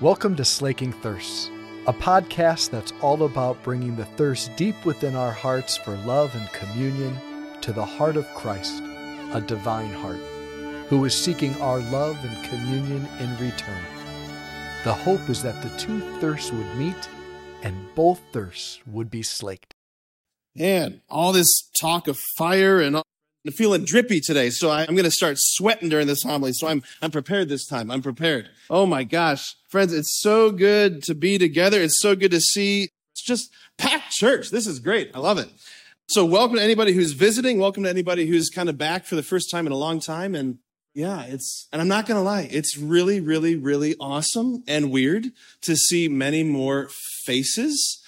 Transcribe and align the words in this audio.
Welcome 0.00 0.36
to 0.36 0.44
Slaking 0.44 0.92
Thirsts, 0.92 1.50
a 1.88 1.92
podcast 1.92 2.70
that's 2.70 2.92
all 3.02 3.24
about 3.24 3.60
bringing 3.64 3.96
the 3.96 4.04
thirst 4.04 4.54
deep 4.54 4.84
within 4.84 5.16
our 5.16 5.32
hearts 5.32 5.76
for 5.76 5.96
love 5.96 6.32
and 6.36 6.48
communion 6.52 7.18
to 7.62 7.72
the 7.72 7.84
heart 7.84 8.16
of 8.16 8.24
Christ, 8.32 8.80
a 9.32 9.42
divine 9.44 9.90
heart, 9.90 10.20
who 10.86 11.04
is 11.04 11.16
seeking 11.16 11.60
our 11.60 11.80
love 11.80 12.16
and 12.24 12.48
communion 12.48 13.08
in 13.18 13.30
return. 13.38 13.82
The 14.84 14.94
hope 14.94 15.28
is 15.28 15.42
that 15.42 15.60
the 15.64 15.76
two 15.76 15.98
thirsts 16.20 16.52
would 16.52 16.76
meet 16.76 17.08
and 17.64 17.92
both 17.96 18.20
thirsts 18.32 18.78
would 18.86 19.10
be 19.10 19.24
slaked. 19.24 19.74
Man, 20.54 21.00
all 21.10 21.32
this 21.32 21.68
talk 21.76 22.06
of 22.06 22.20
fire 22.36 22.80
and 22.80 23.02
feeling 23.52 23.84
drippy 23.84 24.20
today, 24.20 24.50
so 24.50 24.68
I, 24.70 24.82
am 24.82 24.94
going 24.94 25.04
to 25.04 25.10
start 25.10 25.36
sweating 25.38 25.88
during 25.88 26.06
this 26.06 26.22
homily. 26.22 26.52
So 26.52 26.66
I'm, 26.66 26.82
I'm 27.00 27.10
prepared 27.10 27.48
this 27.48 27.66
time. 27.66 27.90
I'm 27.90 28.02
prepared. 28.02 28.50
Oh 28.68 28.84
my 28.84 29.04
gosh. 29.04 29.54
Friends, 29.68 29.92
it's 29.92 30.20
so 30.20 30.50
good 30.50 31.02
to 31.04 31.14
be 31.14 31.38
together. 31.38 31.80
It's 31.80 32.00
so 32.00 32.14
good 32.16 32.32
to 32.32 32.40
see. 32.40 32.90
It's 33.14 33.22
just 33.24 33.50
packed 33.78 34.10
church. 34.10 34.50
This 34.50 34.66
is 34.66 34.80
great. 34.80 35.10
I 35.14 35.20
love 35.20 35.38
it. 35.38 35.48
So 36.08 36.24
welcome 36.24 36.56
to 36.56 36.62
anybody 36.62 36.92
who's 36.92 37.12
visiting. 37.12 37.58
Welcome 37.58 37.84
to 37.84 37.90
anybody 37.90 38.26
who's 38.26 38.50
kind 38.50 38.68
of 38.68 38.76
back 38.76 39.04
for 39.04 39.14
the 39.14 39.22
first 39.22 39.50
time 39.50 39.66
in 39.66 39.72
a 39.72 39.76
long 39.76 40.00
time. 40.00 40.34
And 40.34 40.58
yeah, 40.94 41.22
it's, 41.22 41.68
and 41.72 41.80
I'm 41.80 41.88
not 41.88 42.06
going 42.06 42.18
to 42.18 42.24
lie. 42.24 42.48
It's 42.50 42.76
really, 42.76 43.20
really, 43.20 43.56
really 43.56 43.94
awesome 44.00 44.64
and 44.66 44.90
weird 44.90 45.26
to 45.62 45.76
see 45.76 46.08
many 46.08 46.42
more 46.42 46.88
faces. 47.24 48.02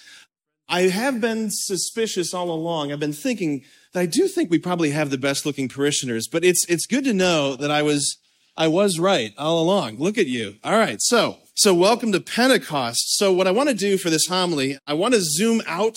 I 0.67 0.83
have 0.83 1.21
been 1.21 1.49
suspicious 1.51 2.33
all 2.33 2.49
along. 2.49 2.91
I've 2.91 2.99
been 2.99 3.13
thinking, 3.13 3.63
I 3.93 4.05
do 4.05 4.27
think 4.27 4.49
we 4.49 4.57
probably 4.57 4.91
have 4.91 5.09
the 5.09 5.17
best 5.17 5.45
looking 5.45 5.67
parishioners, 5.67 6.27
but 6.27 6.45
it's, 6.45 6.65
it's 6.69 6.85
good 6.85 7.03
to 7.03 7.13
know 7.13 7.55
that 7.55 7.71
I 7.71 7.81
was, 7.81 8.17
I 8.55 8.69
was 8.69 8.99
right 8.99 9.33
all 9.37 9.61
along. 9.61 9.97
Look 9.97 10.17
at 10.17 10.27
you. 10.27 10.55
All 10.63 10.77
right. 10.77 11.01
So, 11.01 11.39
so 11.55 11.73
welcome 11.73 12.13
to 12.13 12.21
Pentecost. 12.21 13.17
So 13.17 13.33
what 13.33 13.47
I 13.47 13.51
want 13.51 13.67
to 13.67 13.75
do 13.75 13.97
for 13.97 14.09
this 14.09 14.27
homily, 14.27 14.77
I 14.87 14.93
want 14.93 15.13
to 15.13 15.19
zoom 15.21 15.61
out, 15.67 15.95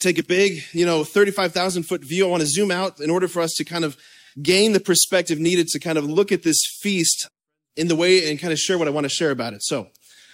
take 0.00 0.18
a 0.18 0.24
big, 0.24 0.64
you 0.72 0.84
know, 0.84 1.04
35,000 1.04 1.84
foot 1.84 2.04
view. 2.04 2.26
I 2.26 2.30
want 2.30 2.42
to 2.42 2.48
zoom 2.48 2.72
out 2.72 2.98
in 3.00 3.10
order 3.10 3.28
for 3.28 3.40
us 3.40 3.52
to 3.58 3.64
kind 3.64 3.84
of 3.84 3.96
gain 4.42 4.72
the 4.72 4.80
perspective 4.80 5.38
needed 5.38 5.68
to 5.68 5.78
kind 5.78 5.98
of 5.98 6.04
look 6.04 6.32
at 6.32 6.42
this 6.42 6.58
feast 6.80 7.28
in 7.76 7.86
the 7.86 7.96
way 7.96 8.28
and 8.28 8.40
kind 8.40 8.52
of 8.52 8.58
share 8.58 8.76
what 8.76 8.88
I 8.88 8.90
want 8.90 9.04
to 9.04 9.08
share 9.08 9.30
about 9.30 9.52
it. 9.52 9.62
So, 9.62 9.86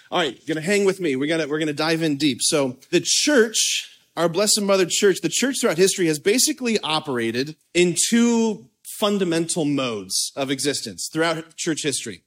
all 0.09 0.19
right, 0.19 0.39
gonna 0.47 0.61
hang 0.61 0.83
with 0.83 0.99
me. 0.99 1.15
We're 1.15 1.29
gonna, 1.29 1.47
we're 1.47 1.59
gonna 1.59 1.73
dive 1.73 2.01
in 2.01 2.17
deep. 2.17 2.39
So 2.41 2.79
the 2.89 3.01
church 3.03 3.90
our 4.15 4.27
Blessed 4.27 4.61
Mother 4.61 4.85
Church, 4.87 5.21
the 5.21 5.29
church 5.29 5.57
throughout 5.61 5.77
history 5.77 6.07
has 6.07 6.19
basically 6.19 6.79
operated 6.79 7.55
in 7.73 7.95
two 8.09 8.69
fundamental 8.99 9.65
modes 9.65 10.31
of 10.35 10.51
existence 10.51 11.09
throughout 11.11 11.55
church 11.55 11.83
history. 11.83 12.23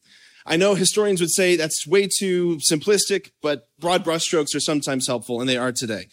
I 0.47 0.57
know 0.57 0.75
historians 0.75 1.21
would 1.21 1.31
say 1.31 1.57
that's 1.57 1.87
way 1.87 2.09
too 2.19 2.59
simplistic, 2.71 3.31
but 3.43 3.69
broad 3.79 4.05
brushstrokes 4.05 4.55
are 4.55 4.61
sometimes 4.61 5.07
helpful, 5.07 5.41
and 5.41 5.49
they 5.49 5.57
are 5.57 5.73
today. 5.73 6.09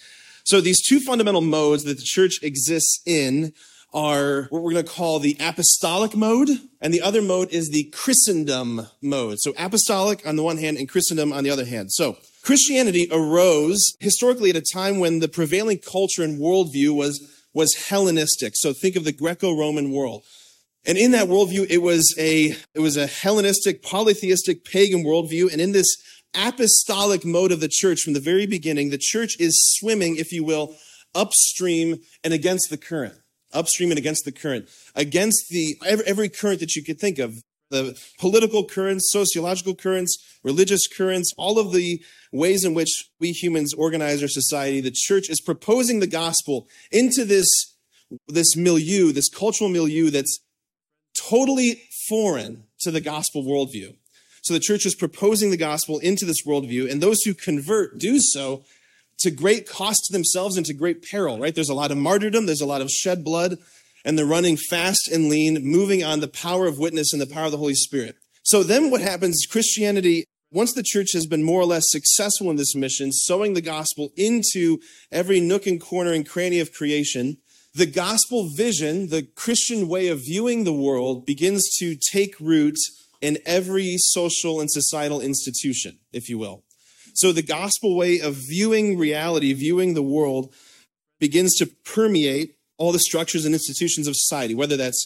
So 0.45 0.61
these 0.61 0.85
two 0.85 0.99
fundamental 0.99 1.41
modes 1.41 1.83
that 1.83 1.97
the 1.97 2.03
church 2.03 2.39
exists 2.41 3.01
in 3.05 3.53
are 3.93 4.43
what 4.49 4.61
we're 4.61 4.71
going 4.71 4.85
to 4.85 4.91
call 4.91 5.19
the 5.19 5.35
apostolic 5.39 6.15
mode, 6.15 6.49
and 6.79 6.93
the 6.93 7.01
other 7.01 7.21
mode 7.21 7.49
is 7.51 7.69
the 7.69 7.85
Christendom 7.91 8.87
mode. 9.01 9.39
So 9.39 9.53
apostolic 9.57 10.25
on 10.25 10.37
the 10.37 10.43
one 10.43 10.57
hand 10.57 10.77
and 10.77 10.87
Christendom 10.87 11.33
on 11.33 11.43
the 11.43 11.49
other 11.49 11.65
hand. 11.65 11.91
So 11.91 12.17
Christianity 12.43 13.07
arose 13.11 13.95
historically 13.99 14.49
at 14.49 14.55
a 14.55 14.63
time 14.73 14.99
when 14.99 15.19
the 15.19 15.27
prevailing 15.27 15.79
culture 15.79 16.23
and 16.23 16.39
worldview 16.39 16.95
was, 16.95 17.21
was 17.53 17.73
Hellenistic. 17.89 18.53
So 18.55 18.73
think 18.73 18.95
of 18.95 19.03
the 19.03 19.11
Greco-Roman 19.11 19.91
world. 19.91 20.23
And 20.85 20.97
in 20.97 21.11
that 21.11 21.27
worldview, 21.27 21.67
it 21.69 21.79
was 21.79 22.15
a, 22.17 22.55
it 22.73 22.79
was 22.79 22.97
a 22.97 23.05
Hellenistic, 23.05 23.83
polytheistic, 23.83 24.65
pagan 24.65 25.03
worldview. 25.05 25.51
And 25.51 25.61
in 25.61 25.71
this 25.71 25.87
apostolic 26.35 27.23
mode 27.23 27.51
of 27.51 27.59
the 27.59 27.69
church 27.69 28.01
from 28.01 28.13
the 28.13 28.19
very 28.19 28.47
beginning, 28.47 28.89
the 28.89 28.97
church 28.97 29.35
is 29.39 29.53
swimming, 29.77 30.15
if 30.15 30.31
you 30.31 30.43
will, 30.43 30.75
upstream 31.13 31.99
and 32.23 32.33
against 32.33 32.69
the 32.69 32.77
current. 32.77 33.15
Upstream 33.53 33.91
and 33.91 33.99
against 33.99 34.25
the 34.25 34.31
current. 34.31 34.69
Against 34.95 35.49
the, 35.49 35.75
every, 35.85 36.05
every 36.05 36.29
current 36.29 36.61
that 36.61 36.75
you 36.75 36.83
could 36.83 36.99
think 36.99 37.19
of. 37.19 37.35
The 37.71 37.99
political 38.19 38.65
currents, 38.65 39.11
sociological 39.11 39.75
currents, 39.75 40.17
religious 40.43 40.87
currents, 40.87 41.33
all 41.37 41.57
of 41.57 41.71
the 41.73 42.01
ways 42.31 42.63
in 42.63 42.73
which 42.73 43.09
we 43.19 43.31
humans 43.31 43.73
organize 43.73 44.21
our 44.21 44.27
society, 44.27 44.81
the 44.81 44.91
church 44.93 45.29
is 45.29 45.41
proposing 45.41 45.99
the 45.99 46.07
gospel 46.07 46.67
into 46.91 47.25
this, 47.25 47.47
this 48.27 48.55
milieu, 48.55 49.11
this 49.11 49.29
cultural 49.29 49.69
milieu 49.69 50.09
that's 50.09 50.39
totally 51.15 51.81
foreign 52.07 52.65
to 52.81 52.91
the 52.91 53.01
gospel 53.01 53.43
worldview. 53.43 53.95
So 54.43 54.53
the 54.53 54.59
church 54.59 54.85
is 54.85 54.95
proposing 54.95 55.49
the 55.49 55.57
gospel 55.57 55.99
into 55.99 56.25
this 56.25 56.45
worldview, 56.45 56.91
and 56.91 57.01
those 57.01 57.21
who 57.23 57.33
convert 57.33 57.99
do 57.99 58.19
so 58.19 58.63
to 59.19 59.31
great 59.31 59.69
cost 59.69 60.05
to 60.05 60.13
themselves 60.13 60.57
and 60.57 60.65
to 60.65 60.73
great 60.73 61.03
peril, 61.09 61.39
right? 61.39 61.53
There's 61.53 61.69
a 61.69 61.75
lot 61.75 61.91
of 61.91 61.97
martyrdom, 61.97 62.47
there's 62.47 62.61
a 62.61 62.65
lot 62.65 62.81
of 62.81 62.89
shed 62.89 63.23
blood, 63.23 63.57
and 64.03 64.17
they're 64.17 64.25
running 64.25 64.57
fast 64.57 65.07
and 65.07 65.29
lean, 65.29 65.59
moving 65.63 66.03
on 66.03 66.19
the 66.19 66.27
power 66.27 66.67
of 66.67 66.77
witness 66.77 67.13
and 67.13 67.21
the 67.21 67.27
power 67.27 67.45
of 67.45 67.51
the 67.51 67.57
Holy 67.57 67.75
Spirit. 67.75 68.15
So 68.43 68.63
then 68.63 68.89
what 68.89 69.01
happens, 69.01 69.45
Christianity 69.49 70.25
once 70.53 70.73
the 70.73 70.83
church 70.83 71.13
has 71.13 71.25
been 71.25 71.43
more 71.43 71.61
or 71.61 71.65
less 71.65 71.85
successful 71.87 72.49
in 72.49 72.57
this 72.57 72.75
mission, 72.75 73.11
sowing 73.11 73.53
the 73.53 73.61
gospel 73.61 74.11
into 74.17 74.79
every 75.11 75.39
nook 75.39 75.65
and 75.65 75.79
corner 75.79 76.11
and 76.11 76.27
cranny 76.27 76.59
of 76.59 76.73
creation, 76.73 77.37
the 77.73 77.85
gospel 77.85 78.49
vision, 78.57 79.07
the 79.07 79.23
Christian 79.23 79.87
way 79.87 80.09
of 80.09 80.25
viewing 80.25 80.65
the 80.65 80.73
world, 80.73 81.25
begins 81.25 81.69
to 81.79 81.95
take 82.11 82.35
root 82.39 82.75
in 83.21 83.37
every 83.45 83.95
social 83.97 84.59
and 84.59 84.69
societal 84.69 85.21
institution, 85.21 85.99
if 86.11 86.27
you 86.27 86.37
will. 86.37 86.63
So 87.13 87.31
the 87.31 87.43
gospel 87.43 87.95
way 87.95 88.19
of 88.19 88.35
viewing 88.35 88.97
reality, 88.97 89.53
viewing 89.53 89.93
the 89.93 90.03
world, 90.03 90.53
begins 91.19 91.55
to 91.57 91.65
permeate 91.65 92.55
all 92.81 92.91
the 92.91 92.99
structures 92.99 93.45
and 93.45 93.53
institutions 93.53 94.07
of 94.07 94.15
society, 94.15 94.55
whether 94.55 94.75
that's 94.75 95.05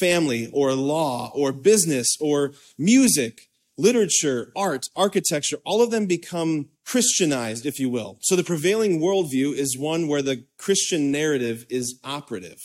family 0.00 0.50
or 0.52 0.72
law 0.72 1.30
or 1.34 1.52
business 1.52 2.16
or 2.20 2.52
music 2.76 3.48
literature, 3.78 4.52
art, 4.56 4.86
architecture, 4.96 5.58
all 5.64 5.80
of 5.82 5.92
them 5.92 6.06
become 6.06 6.68
Christianized, 6.84 7.64
if 7.64 7.78
you 7.78 7.88
will. 7.88 8.18
So 8.22 8.34
the 8.34 8.42
prevailing 8.42 9.00
worldview 9.00 9.54
is 9.54 9.78
one 9.78 10.08
where 10.08 10.20
the 10.20 10.44
Christian 10.58 11.12
narrative 11.12 11.64
is 11.70 11.98
operative. 12.02 12.58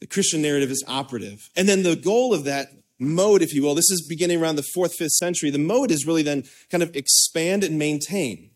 The 0.00 0.06
Christian 0.06 0.40
narrative 0.40 0.70
is 0.70 0.82
operative. 0.88 1.50
And 1.54 1.68
then 1.68 1.82
the 1.82 1.94
goal 1.94 2.32
of 2.32 2.44
that 2.44 2.68
mode, 2.98 3.42
if 3.42 3.52
you 3.52 3.62
will, 3.62 3.74
this 3.74 3.90
is 3.90 4.06
beginning 4.08 4.40
around 4.40 4.56
the 4.56 4.68
fourth, 4.74 4.94
fifth 4.94 5.12
century. 5.12 5.50
The 5.50 5.58
mode 5.58 5.90
is 5.90 6.06
really 6.06 6.22
then 6.22 6.44
kind 6.70 6.82
of 6.82 6.96
expand 6.96 7.62
and 7.62 7.78
maintain. 7.78 8.52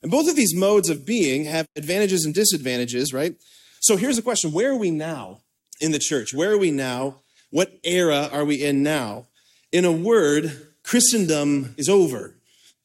And 0.00 0.12
both 0.12 0.28
of 0.28 0.36
these 0.36 0.54
modes 0.54 0.88
of 0.88 1.04
being 1.04 1.44
have 1.46 1.66
advantages 1.74 2.24
and 2.24 2.32
disadvantages, 2.32 3.12
right? 3.12 3.34
So 3.80 3.96
here's 3.96 4.16
the 4.16 4.22
question 4.22 4.52
Where 4.52 4.72
are 4.72 4.76
we 4.76 4.90
now 4.90 5.40
in 5.80 5.92
the 5.92 5.98
church? 5.98 6.34
Where 6.34 6.52
are 6.52 6.58
we 6.58 6.70
now? 6.70 7.20
What 7.50 7.78
era 7.84 8.28
are 8.32 8.44
we 8.44 8.62
in 8.62 8.82
now? 8.82 9.26
In 9.72 9.84
a 9.84 9.92
word, 9.92 10.74
Christendom 10.82 11.74
is 11.76 11.88
over. 11.88 12.34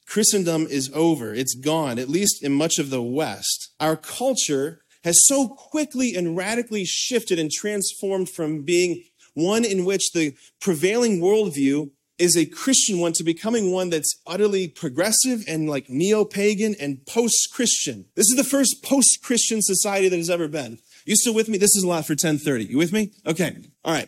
Christendom 0.05 0.67
is 0.69 0.91
over. 0.93 1.33
It's 1.33 1.55
gone, 1.55 1.97
at 1.97 2.09
least 2.09 2.43
in 2.43 2.51
much 2.51 2.79
of 2.79 2.89
the 2.89 3.01
West. 3.01 3.69
Our 3.79 3.95
culture 3.95 4.81
has 5.03 5.25
so 5.25 5.47
quickly 5.47 6.15
and 6.15 6.35
radically 6.35 6.85
shifted 6.85 7.39
and 7.39 7.49
transformed 7.49 8.29
from 8.29 8.63
being 8.63 9.03
one 9.33 9.63
in 9.63 9.85
which 9.85 10.11
the 10.11 10.35
prevailing 10.59 11.21
worldview 11.21 11.91
is 12.21 12.37
a 12.37 12.45
Christian 12.45 12.99
one 12.99 13.13
to 13.13 13.23
becoming 13.23 13.71
one 13.71 13.89
that's 13.89 14.21
utterly 14.27 14.67
progressive 14.67 15.43
and 15.47 15.67
like 15.67 15.89
neo 15.89 16.23
pagan 16.23 16.75
and 16.79 17.03
post 17.07 17.49
Christian. 17.51 18.05
This 18.15 18.29
is 18.29 18.37
the 18.37 18.43
first 18.43 18.83
post 18.83 19.19
Christian 19.23 19.61
society 19.61 20.07
that 20.07 20.17
has 20.17 20.29
ever 20.29 20.47
been. 20.47 20.77
You 21.05 21.15
still 21.15 21.33
with 21.33 21.49
me? 21.49 21.57
This 21.57 21.75
is 21.75 21.83
a 21.83 21.87
lot 21.87 22.05
for 22.05 22.13
1030. 22.13 22.65
You 22.65 22.77
with 22.77 22.93
me? 22.93 23.11
Okay. 23.25 23.57
All 23.83 23.93
right. 23.93 24.07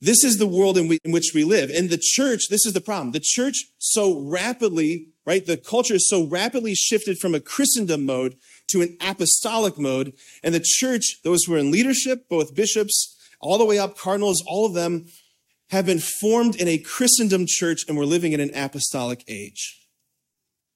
This 0.00 0.24
is 0.24 0.38
the 0.38 0.46
world 0.46 0.78
in, 0.78 0.88
we, 0.88 0.98
in 1.04 1.12
which 1.12 1.32
we 1.34 1.44
live. 1.44 1.70
And 1.70 1.90
the 1.90 2.00
church, 2.00 2.48
this 2.48 2.64
is 2.64 2.72
the 2.72 2.80
problem. 2.80 3.12
The 3.12 3.20
church 3.20 3.66
so 3.78 4.20
rapidly, 4.20 5.08
right? 5.26 5.44
The 5.44 5.56
culture 5.56 5.94
is 5.94 6.08
so 6.08 6.24
rapidly 6.24 6.74
shifted 6.74 7.18
from 7.18 7.34
a 7.34 7.40
Christendom 7.40 8.06
mode 8.06 8.36
to 8.68 8.80
an 8.80 8.96
apostolic 9.00 9.76
mode. 9.76 10.14
And 10.42 10.54
the 10.54 10.64
church, 10.64 11.20
those 11.24 11.44
who 11.44 11.54
are 11.54 11.58
in 11.58 11.72
leadership, 11.72 12.28
both 12.28 12.54
bishops, 12.54 13.16
all 13.40 13.58
the 13.58 13.64
way 13.64 13.78
up, 13.78 13.98
cardinals, 13.98 14.42
all 14.46 14.64
of 14.64 14.74
them 14.74 15.06
have 15.70 15.86
been 15.86 15.98
formed 15.98 16.56
in 16.56 16.68
a 16.68 16.78
Christendom 16.78 17.44
church 17.46 17.84
and 17.88 17.96
we're 17.96 18.04
living 18.04 18.32
in 18.32 18.40
an 18.40 18.50
apostolic 18.54 19.24
age. 19.28 19.86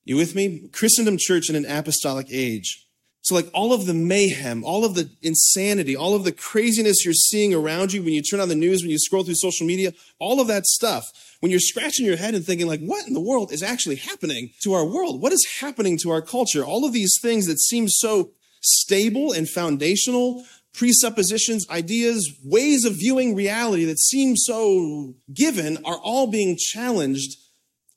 You 0.05 0.17
with 0.17 0.35
me? 0.35 0.69
Christendom 0.73 1.17
church 1.19 1.49
in 1.49 1.57
an 1.57 1.67
apostolic 1.67 2.27
age. 2.31 2.87
So, 3.23 3.37
like 3.37 3.49
all 3.55 3.73
of 3.73 3.87
the 3.87 3.95
mayhem, 3.95 4.65
all 4.65 4.85
of 4.85 4.97
the 4.97 5.09
insanity, 5.23 5.95
all 5.95 6.17
of 6.17 6.25
the 6.25 6.33
craziness 6.33 7.05
you're 7.05 7.15
seeing 7.15 7.55
around 7.55 7.93
you 7.93 8.03
when 8.03 8.15
you 8.15 8.23
turn 8.23 8.41
on 8.41 8.49
the 8.49 8.57
news, 8.57 8.83
when 8.83 8.91
you 8.91 8.99
scroll 8.99 9.23
through 9.23 9.37
social 9.37 9.65
media, 9.65 9.93
all 10.19 10.41
of 10.41 10.49
that 10.49 10.67
stuff, 10.67 11.07
when 11.39 11.51
you're 11.53 11.61
scratching 11.61 12.05
your 12.05 12.17
head 12.17 12.35
and 12.35 12.45
thinking, 12.45 12.67
like, 12.67 12.81
what 12.81 13.07
in 13.07 13.15
the 13.15 13.21
world 13.21 13.53
is 13.53 13.63
actually 13.63 13.95
happening 13.97 14.51
to 14.65 14.73
our 14.73 14.85
world? 14.85 15.23
What 15.23 15.33
is 15.33 15.47
happening 15.61 15.99
to 15.99 16.11
our 16.11 16.21
culture? 16.21 16.65
All 16.65 16.85
of 16.85 16.93
these 16.93 17.17
things 17.23 17.47
that 17.47 17.61
seem 17.61 17.89
so 17.89 18.33
stable 18.61 19.31
and 19.31 19.49
foundational, 19.49 20.45
presuppositions, 20.75 21.69
ideas, 21.69 22.31
ways 22.45 22.85
of 22.85 22.95
viewing 22.95 23.35
reality 23.35 23.85
that 23.85 23.99
seem 23.99 24.37
so 24.37 25.15
given 25.33 25.79
are 25.85 25.99
all 25.99 26.27
being 26.27 26.57
challenged 26.59 27.37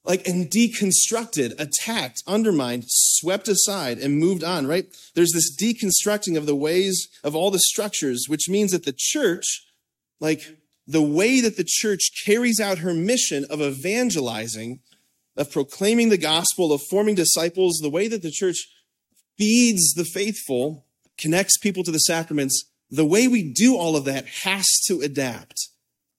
like 0.05 0.27
and 0.27 0.49
deconstructed, 0.49 1.59
attacked, 1.59 2.21
undermined, 2.27 2.85
swept 2.87 3.47
aside, 3.47 3.97
and 3.97 4.19
moved 4.19 4.43
on, 4.43 4.67
right? 4.67 4.85
There's 5.15 5.31
this 5.31 5.55
deconstructing 5.55 6.37
of 6.37 6.45
the 6.45 6.55
ways 6.55 7.07
of 7.23 7.35
all 7.35 7.51
the 7.51 7.59
structures, 7.59 8.25
which 8.27 8.47
means 8.47 8.71
that 8.71 8.85
the 8.85 8.95
church, 8.95 9.65
like 10.19 10.57
the 10.87 11.01
way 11.01 11.41
that 11.41 11.57
the 11.57 11.65
church 11.67 12.11
carries 12.25 12.59
out 12.59 12.79
her 12.79 12.93
mission 12.93 13.45
of 13.49 13.61
evangelizing, 13.61 14.79
of 15.35 15.51
proclaiming 15.51 16.09
the 16.09 16.17
gospel, 16.17 16.71
of 16.71 16.81
forming 16.89 17.15
disciples, 17.15 17.79
the 17.81 17.89
way 17.89 18.07
that 18.07 18.21
the 18.21 18.31
church 18.31 18.67
feeds 19.37 19.93
the 19.95 20.05
faithful, 20.05 20.85
connects 21.17 21.57
people 21.57 21.83
to 21.83 21.91
the 21.91 21.99
sacraments, 21.99 22.65
the 22.89 23.05
way 23.05 23.27
we 23.27 23.51
do 23.51 23.75
all 23.75 23.95
of 23.95 24.05
that 24.05 24.25
has 24.43 24.67
to 24.87 25.01
adapt. 25.01 25.69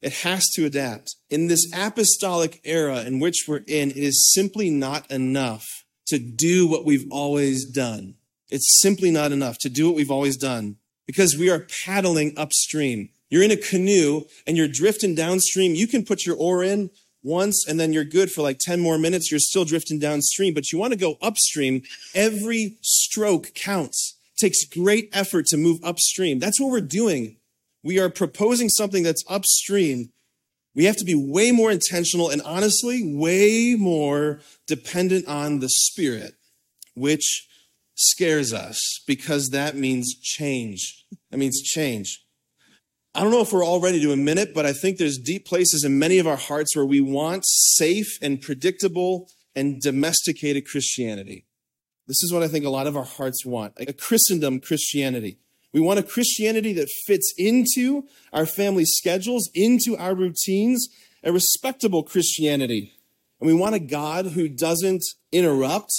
It 0.03 0.13
has 0.19 0.47
to 0.55 0.67
adapt. 0.67 1.17
In 1.31 1.49
this 1.49 1.67
apostolic 1.75 2.61
era 2.65 3.03
in 3.03 3.19
which 3.19 3.45
we're 3.49 3.65
in, 3.67 3.91
it 3.91 3.97
is 3.97 4.31
simply 4.33 4.71
not 4.71 5.11
enough 5.11 5.65
to 6.07 6.19
do 6.19 6.67
what 6.67 6.85
we've 6.85 7.07
always 7.11 7.65
done. 7.65 8.15
It's 8.49 8.81
simply 8.81 9.11
not 9.11 9.33
enough 9.33 9.59
to 9.59 9.69
do 9.69 9.87
what 9.87 9.97
we've 9.97 10.11
always 10.11 10.37
done 10.37 10.77
because 11.07 11.37
we 11.37 11.51
are 11.51 11.67
paddling 11.85 12.35
upstream. 12.37 13.09
You're 13.29 13.43
in 13.43 13.51
a 13.51 13.57
canoe 13.57 14.23
and 14.47 14.57
you're 14.57 14.69
drifting 14.69 15.15
downstream. 15.15 15.75
You 15.75 15.87
can 15.87 16.05
put 16.05 16.25
your 16.25 16.37
oar 16.37 16.63
in 16.63 16.91
once 17.23 17.67
and 17.67 17.81
then 17.81 17.93
you're 17.93 18.05
good 18.05 18.31
for 18.31 18.43
like 18.43 18.59
10 18.61 18.81
more 18.81 18.99
minutes. 18.99 19.31
You're 19.31 19.41
still 19.41 19.65
drifting 19.65 19.99
downstream, 19.99 20.55
but 20.55 20.71
you 20.71 20.79
want 20.79 20.93
to 20.93 20.99
go 20.99 21.17
upstream. 21.21 21.83
Every 22.15 22.77
stroke 22.83 23.53
counts. 23.55 24.16
Takes 24.37 24.65
great 24.65 25.09
effort 25.13 25.47
to 25.47 25.57
move 25.57 25.79
upstream. 25.83 26.39
That's 26.39 26.61
what 26.61 26.71
we're 26.71 26.81
doing. 26.81 27.37
We 27.83 27.99
are 27.99 28.11
proposing 28.11 28.69
something 28.69 29.03
that's 29.03 29.25
upstream. 29.29 30.11
We 30.75 30.85
have 30.85 30.97
to 30.97 31.05
be 31.05 31.15
way 31.15 31.53
more 31.53 31.71
intentional 31.71 32.29
and 32.29 32.43
honestly, 32.43 33.03
way 33.03 33.77
more 33.79 34.41
dependent 34.67 35.27
on 35.27 35.61
the 35.61 35.71
Spirit, 35.71 36.35
which 36.95 37.47
scares 37.95 38.53
us 38.53 39.01
because 39.07 39.51
that 39.51 39.75
means 39.75 40.15
change. 40.21 41.07
That 41.31 41.39
means 41.39 41.63
change. 41.63 42.23
I 43.15 43.23
don't 43.23 43.31
know 43.31 43.41
if 43.41 43.53
we're 43.55 43.65
all 43.65 43.81
ready 43.81 44.03
to 44.03 44.13
admit 44.13 44.37
it, 44.37 44.53
but 44.53 44.67
I 44.67 44.75
think 44.75 44.99
there's 44.99 45.17
deep 45.17 45.47
places 45.47 45.85
in 45.85 45.99
many 45.99 46.19
of 46.19 46.27
our 46.27 46.37
hearts 46.37 46.77
where 46.77 46.85
we 46.85 47.01
want 47.01 47.45
safe 47.47 48.19
and 48.21 48.43
predictable 48.43 49.31
and 49.55 49.81
domesticated 49.81 50.67
Christianity. 50.67 51.47
This 52.07 52.23
is 52.23 52.33
what 52.33 52.43
I 52.43 52.49
think 52.49 52.65
a 52.65 52.71
lot 52.71 52.87
of 52.87 52.97
our 52.97 53.05
hearts 53.05 53.45
want 53.45 53.75
a 53.79 53.93
Christendom 53.93 54.61
Christianity. 54.61 55.39
We 55.73 55.81
want 55.81 55.99
a 55.99 56.05
Christianity 56.05 56.73
that 56.75 56.89
fits 57.07 57.35
into 57.37 58.05
our 58.33 58.47
family 58.47 58.85
schedules, 58.85 59.51
into 59.55 59.97
our 59.99 60.15
routines, 60.15 60.89
a 61.23 61.33
respectable 61.33 62.03
Christianity. 62.03 62.95
And 63.41 63.49
we 63.49 63.55
want 63.55 63.75
a 63.75 63.81
God 63.81 64.27
who 64.27 64.49
doesn't 64.49 65.05
interrupt, 65.33 65.93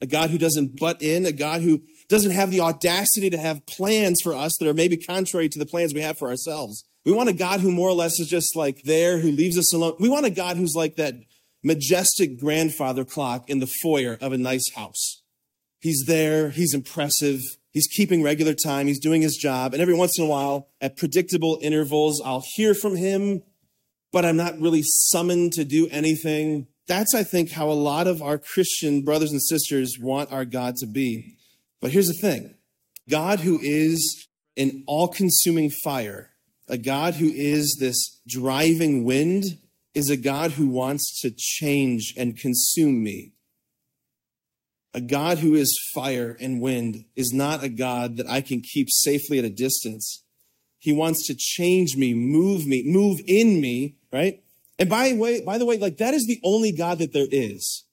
a 0.00 0.06
God 0.06 0.30
who 0.30 0.38
doesn't 0.38 0.80
butt 0.80 1.02
in, 1.02 1.26
a 1.26 1.32
God 1.32 1.60
who 1.60 1.82
doesn't 2.08 2.32
have 2.32 2.50
the 2.50 2.60
audacity 2.60 3.30
to 3.30 3.38
have 3.38 3.66
plans 3.66 4.20
for 4.22 4.34
us 4.34 4.56
that 4.58 4.68
are 4.68 4.74
maybe 4.74 4.96
contrary 4.96 5.48
to 5.48 5.58
the 5.58 5.66
plans 5.66 5.94
we 5.94 6.00
have 6.00 6.18
for 6.18 6.28
ourselves. 6.28 6.84
We 7.04 7.12
want 7.12 7.28
a 7.28 7.34
God 7.34 7.60
who 7.60 7.70
more 7.70 7.88
or 7.88 7.94
less 7.94 8.18
is 8.18 8.28
just 8.28 8.56
like 8.56 8.82
there, 8.82 9.18
who 9.18 9.30
leaves 9.30 9.56
us 9.56 9.72
alone. 9.72 9.94
We 10.00 10.08
want 10.08 10.26
a 10.26 10.30
God 10.30 10.56
who's 10.56 10.74
like 10.74 10.96
that 10.96 11.14
majestic 11.62 12.38
grandfather 12.40 13.04
clock 13.04 13.48
in 13.48 13.60
the 13.60 13.70
foyer 13.80 14.18
of 14.20 14.32
a 14.32 14.38
nice 14.38 14.72
house. 14.74 15.19
He's 15.80 16.04
there, 16.06 16.50
he's 16.50 16.74
impressive, 16.74 17.40
he's 17.72 17.86
keeping 17.86 18.22
regular 18.22 18.54
time, 18.54 18.86
he's 18.86 19.00
doing 19.00 19.22
his 19.22 19.36
job, 19.36 19.72
and 19.72 19.80
every 19.80 19.94
once 19.94 20.18
in 20.18 20.24
a 20.24 20.28
while, 20.28 20.68
at 20.80 20.96
predictable 20.96 21.58
intervals, 21.62 22.20
I'll 22.24 22.44
hear 22.54 22.74
from 22.74 22.96
him, 22.96 23.42
but 24.12 24.24
I'm 24.24 24.36
not 24.36 24.60
really 24.60 24.82
summoned 24.84 25.52
to 25.54 25.64
do 25.64 25.88
anything. 25.90 26.66
That's, 26.86 27.14
I 27.14 27.22
think, 27.22 27.52
how 27.52 27.70
a 27.70 27.72
lot 27.72 28.06
of 28.06 28.20
our 28.20 28.36
Christian 28.36 29.02
brothers 29.02 29.30
and 29.30 29.40
sisters 29.40 29.96
want 29.98 30.32
our 30.32 30.44
God 30.44 30.76
to 30.76 30.86
be. 30.86 31.36
But 31.80 31.92
here's 31.92 32.08
the 32.08 32.14
thing 32.14 32.56
God, 33.08 33.40
who 33.40 33.58
is 33.62 34.26
an 34.56 34.84
all 34.86 35.08
consuming 35.08 35.70
fire, 35.70 36.30
a 36.68 36.76
God 36.76 37.14
who 37.14 37.30
is 37.30 37.78
this 37.80 38.20
driving 38.26 39.04
wind, 39.04 39.44
is 39.94 40.10
a 40.10 40.16
God 40.16 40.52
who 40.52 40.68
wants 40.68 41.20
to 41.22 41.30
change 41.30 42.14
and 42.16 42.36
consume 42.36 43.02
me. 43.02 43.32
A 44.92 45.00
God 45.00 45.38
who 45.38 45.54
is 45.54 45.78
fire 45.94 46.36
and 46.40 46.60
wind 46.60 47.04
is 47.14 47.32
not 47.32 47.62
a 47.62 47.68
God 47.68 48.16
that 48.16 48.28
I 48.28 48.40
can 48.40 48.60
keep 48.60 48.88
safely 48.90 49.38
at 49.38 49.44
a 49.44 49.50
distance. 49.50 50.24
He 50.78 50.92
wants 50.92 51.26
to 51.26 51.34
change 51.34 51.96
me, 51.96 52.14
move 52.14 52.66
me, 52.66 52.82
move 52.84 53.20
in 53.26 53.60
me, 53.60 53.96
right? 54.12 54.42
And 54.78 54.88
by 54.88 55.10
the 55.10 55.16
way, 55.16 55.42
by 55.42 55.58
the 55.58 55.66
way, 55.66 55.78
like 55.78 55.98
that 55.98 56.14
is 56.14 56.26
the 56.26 56.40
only 56.42 56.72
God 56.72 56.98
that 56.98 57.12
there 57.12 57.28
is 57.30 57.84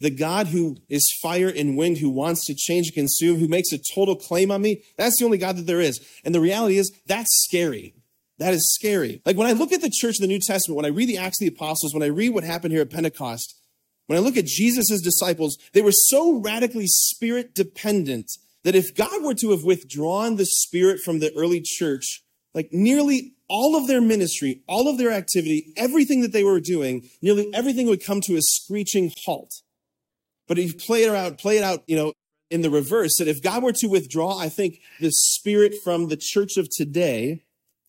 the 0.00 0.10
God 0.10 0.48
who 0.48 0.76
is 0.88 1.12
fire 1.20 1.48
and 1.48 1.76
wind, 1.76 1.98
who 1.98 2.10
wants 2.10 2.46
to 2.46 2.54
change 2.54 2.88
and 2.88 2.94
consume, 2.94 3.38
who 3.38 3.48
makes 3.48 3.72
a 3.72 3.78
total 3.94 4.16
claim 4.16 4.50
on 4.50 4.62
me, 4.62 4.82
that's 4.96 5.18
the 5.18 5.24
only 5.24 5.38
God 5.38 5.56
that 5.56 5.66
there 5.66 5.80
is. 5.80 6.00
And 6.24 6.34
the 6.34 6.40
reality 6.40 6.78
is, 6.78 6.92
that's 7.06 7.44
scary. 7.46 7.94
That 8.38 8.54
is 8.54 8.72
scary. 8.74 9.20
Like 9.26 9.36
when 9.36 9.48
I 9.48 9.52
look 9.52 9.72
at 9.72 9.80
the 9.80 9.90
church 9.90 10.16
of 10.16 10.20
the 10.20 10.28
New 10.28 10.38
Testament, 10.38 10.76
when 10.76 10.84
I 10.84 10.94
read 10.94 11.08
the 11.08 11.18
Acts 11.18 11.42
of 11.42 11.48
the 11.48 11.54
Apostles, 11.54 11.92
when 11.92 12.04
I 12.04 12.06
read 12.06 12.30
what 12.30 12.44
happened 12.44 12.72
here 12.72 12.82
at 12.82 12.90
Pentecost, 12.90 13.60
when 14.08 14.16
I 14.16 14.22
look 14.22 14.38
at 14.38 14.46
Jesus' 14.46 15.02
disciples, 15.02 15.58
they 15.74 15.82
were 15.82 15.92
so 15.92 16.40
radically 16.40 16.86
spirit 16.86 17.54
dependent 17.54 18.32
that 18.64 18.74
if 18.74 18.94
God 18.94 19.22
were 19.22 19.34
to 19.34 19.50
have 19.50 19.64
withdrawn 19.64 20.36
the 20.36 20.46
spirit 20.46 21.00
from 21.00 21.18
the 21.18 21.30
early 21.36 21.60
church, 21.62 22.22
like 22.54 22.70
nearly 22.72 23.34
all 23.48 23.76
of 23.76 23.86
their 23.86 24.00
ministry, 24.00 24.62
all 24.66 24.88
of 24.88 24.96
their 24.96 25.12
activity, 25.12 25.74
everything 25.76 26.22
that 26.22 26.32
they 26.32 26.42
were 26.42 26.58
doing, 26.58 27.06
nearly 27.20 27.52
everything 27.52 27.86
would 27.86 28.02
come 28.02 28.22
to 28.22 28.36
a 28.36 28.40
screeching 28.40 29.12
halt. 29.26 29.52
But 30.46 30.58
if 30.58 30.72
you 30.72 30.78
play 30.78 31.04
it 31.04 31.14
out, 31.14 31.36
play 31.36 31.58
it 31.58 31.62
out, 31.62 31.84
you 31.86 31.96
know, 31.96 32.14
in 32.50 32.62
the 32.62 32.70
reverse, 32.70 33.14
that 33.18 33.28
if 33.28 33.42
God 33.42 33.62
were 33.62 33.72
to 33.72 33.88
withdraw, 33.88 34.38
I 34.38 34.48
think 34.48 34.80
the 35.00 35.12
spirit 35.12 35.74
from 35.84 36.08
the 36.08 36.16
church 36.16 36.56
of 36.56 36.68
today, 36.70 37.44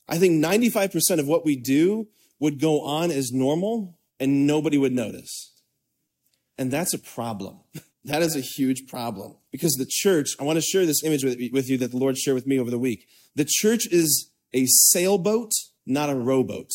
I 0.09 0.17
think 0.17 0.43
95% 0.43 1.19
of 1.19 1.27
what 1.27 1.45
we 1.45 1.55
do 1.55 2.09
would 2.41 2.59
go 2.59 2.81
on 2.81 3.09
as 3.09 3.31
normal 3.31 3.97
and 4.19 4.45
nobody 4.45 4.77
would 4.77 4.91
notice. 4.91 5.48
And 6.59 6.69
that's 6.69 6.93
a 6.93 6.99
problem. 6.99 7.61
That 8.03 8.21
is 8.21 8.35
a 8.35 8.41
huge 8.41 8.87
problem 8.87 9.35
because 9.51 9.73
the 9.73 9.87
church, 9.87 10.35
I 10.39 10.43
want 10.43 10.57
to 10.57 10.61
share 10.61 10.85
this 10.85 11.03
image 11.03 11.23
with, 11.23 11.37
with 11.51 11.69
you 11.69 11.77
that 11.77 11.91
the 11.91 11.97
Lord 11.97 12.17
shared 12.17 12.35
with 12.35 12.47
me 12.47 12.59
over 12.59 12.69
the 12.69 12.79
week. 12.79 13.07
The 13.35 13.45
church 13.47 13.87
is 13.87 14.29
a 14.53 14.65
sailboat, 14.67 15.51
not 15.85 16.09
a 16.09 16.15
rowboat. 16.15 16.69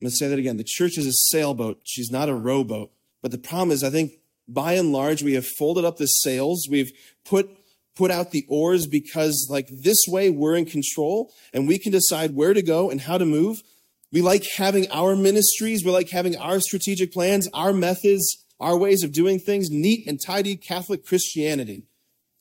I'm 0.00 0.06
going 0.06 0.10
to 0.10 0.16
say 0.16 0.28
that 0.28 0.38
again. 0.38 0.58
The 0.58 0.64
church 0.64 0.98
is 0.98 1.06
a 1.06 1.12
sailboat. 1.12 1.80
She's 1.84 2.10
not 2.10 2.28
a 2.28 2.34
rowboat. 2.34 2.90
But 3.22 3.30
the 3.30 3.38
problem 3.38 3.70
is, 3.70 3.82
I 3.82 3.90
think 3.90 4.12
by 4.46 4.74
and 4.74 4.92
large, 4.92 5.22
we 5.22 5.34
have 5.34 5.46
folded 5.46 5.84
up 5.84 5.96
the 5.96 6.06
sails. 6.06 6.66
We've 6.68 6.92
put 7.24 7.50
put 7.94 8.10
out 8.10 8.30
the 8.30 8.46
oars 8.48 8.86
because 8.86 9.48
like 9.50 9.68
this 9.70 9.98
way 10.08 10.30
we're 10.30 10.56
in 10.56 10.64
control 10.64 11.30
and 11.52 11.68
we 11.68 11.78
can 11.78 11.92
decide 11.92 12.34
where 12.34 12.54
to 12.54 12.62
go 12.62 12.90
and 12.90 13.02
how 13.02 13.18
to 13.18 13.26
move. 13.26 13.62
We 14.10 14.22
like 14.22 14.44
having 14.56 14.90
our 14.90 15.14
ministries. 15.14 15.84
We 15.84 15.90
like 15.90 16.10
having 16.10 16.36
our 16.36 16.58
strategic 16.60 17.12
plans, 17.12 17.48
our 17.54 17.72
methods, 17.72 18.41
our 18.62 18.76
ways 18.76 19.02
of 19.02 19.12
doing 19.12 19.38
things, 19.38 19.70
neat 19.70 20.06
and 20.06 20.18
tidy 20.24 20.56
Catholic 20.56 21.04
Christianity. 21.04 21.84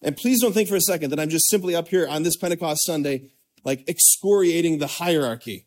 And 0.01 0.15
please 0.15 0.41
don't 0.41 0.53
think 0.53 0.69
for 0.69 0.75
a 0.75 0.81
second 0.81 1.09
that 1.09 1.19
I'm 1.19 1.29
just 1.29 1.49
simply 1.49 1.75
up 1.75 1.87
here 1.87 2.07
on 2.07 2.23
this 2.23 2.37
Pentecost 2.37 2.85
Sunday, 2.85 3.29
like 3.63 3.87
excoriating 3.87 4.79
the 4.79 4.87
hierarchy. 4.87 5.65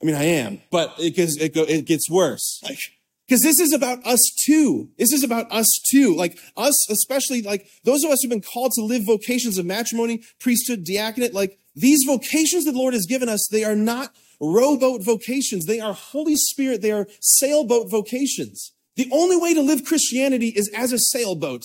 I 0.00 0.06
mean, 0.06 0.14
I 0.14 0.24
am, 0.24 0.62
but 0.70 0.94
it 0.98 1.10
gets, 1.16 1.36
it, 1.36 1.54
go, 1.54 1.62
it 1.62 1.84
gets 1.84 2.08
worse. 2.08 2.60
Like, 2.62 2.78
because 3.26 3.42
this 3.42 3.60
is 3.60 3.72
about 3.72 4.04
us 4.06 4.20
too. 4.46 4.88
This 4.96 5.12
is 5.12 5.22
about 5.22 5.52
us 5.52 5.68
too. 5.90 6.16
Like 6.16 6.38
us, 6.56 6.90
especially 6.90 7.42
like 7.42 7.68
those 7.84 8.02
of 8.02 8.10
us 8.10 8.22
who've 8.22 8.30
been 8.30 8.40
called 8.40 8.72
to 8.76 8.82
live 8.82 9.04
vocations 9.04 9.58
of 9.58 9.66
matrimony, 9.66 10.22
priesthood, 10.40 10.84
diaconate, 10.84 11.34
like 11.34 11.58
these 11.74 12.04
vocations 12.06 12.64
that 12.64 12.72
the 12.72 12.78
Lord 12.78 12.94
has 12.94 13.06
given 13.06 13.28
us, 13.28 13.46
they 13.50 13.64
are 13.64 13.76
not 13.76 14.14
rowboat 14.40 15.04
vocations. 15.04 15.66
They 15.66 15.80
are 15.80 15.92
Holy 15.92 16.36
Spirit. 16.36 16.80
They 16.80 16.92
are 16.92 17.06
sailboat 17.20 17.90
vocations. 17.90 18.72
The 18.98 19.08
only 19.12 19.36
way 19.36 19.54
to 19.54 19.62
live 19.62 19.84
Christianity 19.84 20.48
is 20.48 20.68
as 20.76 20.92
a 20.92 20.98
sailboat. 20.98 21.64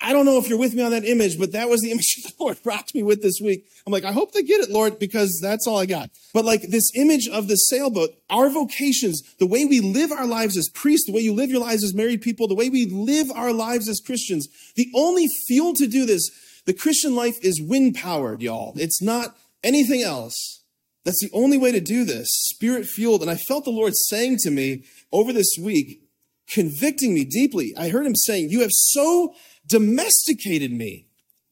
I 0.00 0.12
don't 0.12 0.24
know 0.24 0.38
if 0.38 0.48
you're 0.48 0.60
with 0.60 0.74
me 0.74 0.82
on 0.82 0.92
that 0.92 1.04
image, 1.04 1.36
but 1.40 1.50
that 1.52 1.68
was 1.68 1.80
the 1.80 1.90
image 1.90 2.22
the 2.22 2.32
Lord 2.38 2.56
rocked 2.64 2.94
me 2.94 3.02
with 3.02 3.20
this 3.20 3.40
week. 3.42 3.66
I'm 3.84 3.92
like, 3.92 4.04
I 4.04 4.12
hope 4.12 4.30
they 4.30 4.44
get 4.44 4.60
it, 4.60 4.70
Lord, 4.70 5.00
because 5.00 5.40
that's 5.42 5.66
all 5.66 5.78
I 5.78 5.86
got. 5.86 6.10
But 6.32 6.44
like 6.44 6.62
this 6.62 6.92
image 6.94 7.28
of 7.28 7.48
the 7.48 7.56
sailboat, 7.56 8.10
our 8.30 8.48
vocations, 8.48 9.22
the 9.40 9.46
way 9.46 9.64
we 9.64 9.80
live 9.80 10.12
our 10.12 10.26
lives 10.26 10.56
as 10.56 10.70
priests, 10.72 11.06
the 11.06 11.12
way 11.12 11.20
you 11.20 11.34
live 11.34 11.50
your 11.50 11.60
lives 11.60 11.82
as 11.82 11.94
married 11.94 12.22
people, 12.22 12.46
the 12.46 12.54
way 12.54 12.70
we 12.70 12.86
live 12.86 13.28
our 13.32 13.52
lives 13.52 13.88
as 13.88 14.00
Christians, 14.00 14.46
the 14.76 14.88
only 14.94 15.26
fuel 15.48 15.74
to 15.74 15.88
do 15.88 16.06
this, 16.06 16.30
the 16.64 16.72
Christian 16.72 17.16
life 17.16 17.38
is 17.42 17.60
wind 17.60 17.96
powered, 17.96 18.40
y'all. 18.40 18.74
It's 18.76 19.02
not 19.02 19.36
anything 19.64 20.02
else. 20.02 20.62
That's 21.04 21.20
the 21.20 21.30
only 21.32 21.58
way 21.58 21.72
to 21.72 21.80
do 21.80 22.04
this, 22.04 22.28
spirit 22.30 22.86
fueled. 22.86 23.22
And 23.22 23.30
I 23.30 23.34
felt 23.34 23.64
the 23.64 23.70
Lord 23.70 23.94
saying 23.96 24.36
to 24.42 24.50
me 24.52 24.84
over 25.10 25.32
this 25.32 25.56
week, 25.60 26.02
convicting 26.50 27.14
me 27.14 27.24
deeply. 27.24 27.74
I 27.76 27.88
heard 27.88 28.06
him 28.06 28.16
saying, 28.16 28.50
You 28.50 28.60
have 28.60 28.72
so 28.72 29.34
domesticated 29.66 30.72
me. 30.72 31.06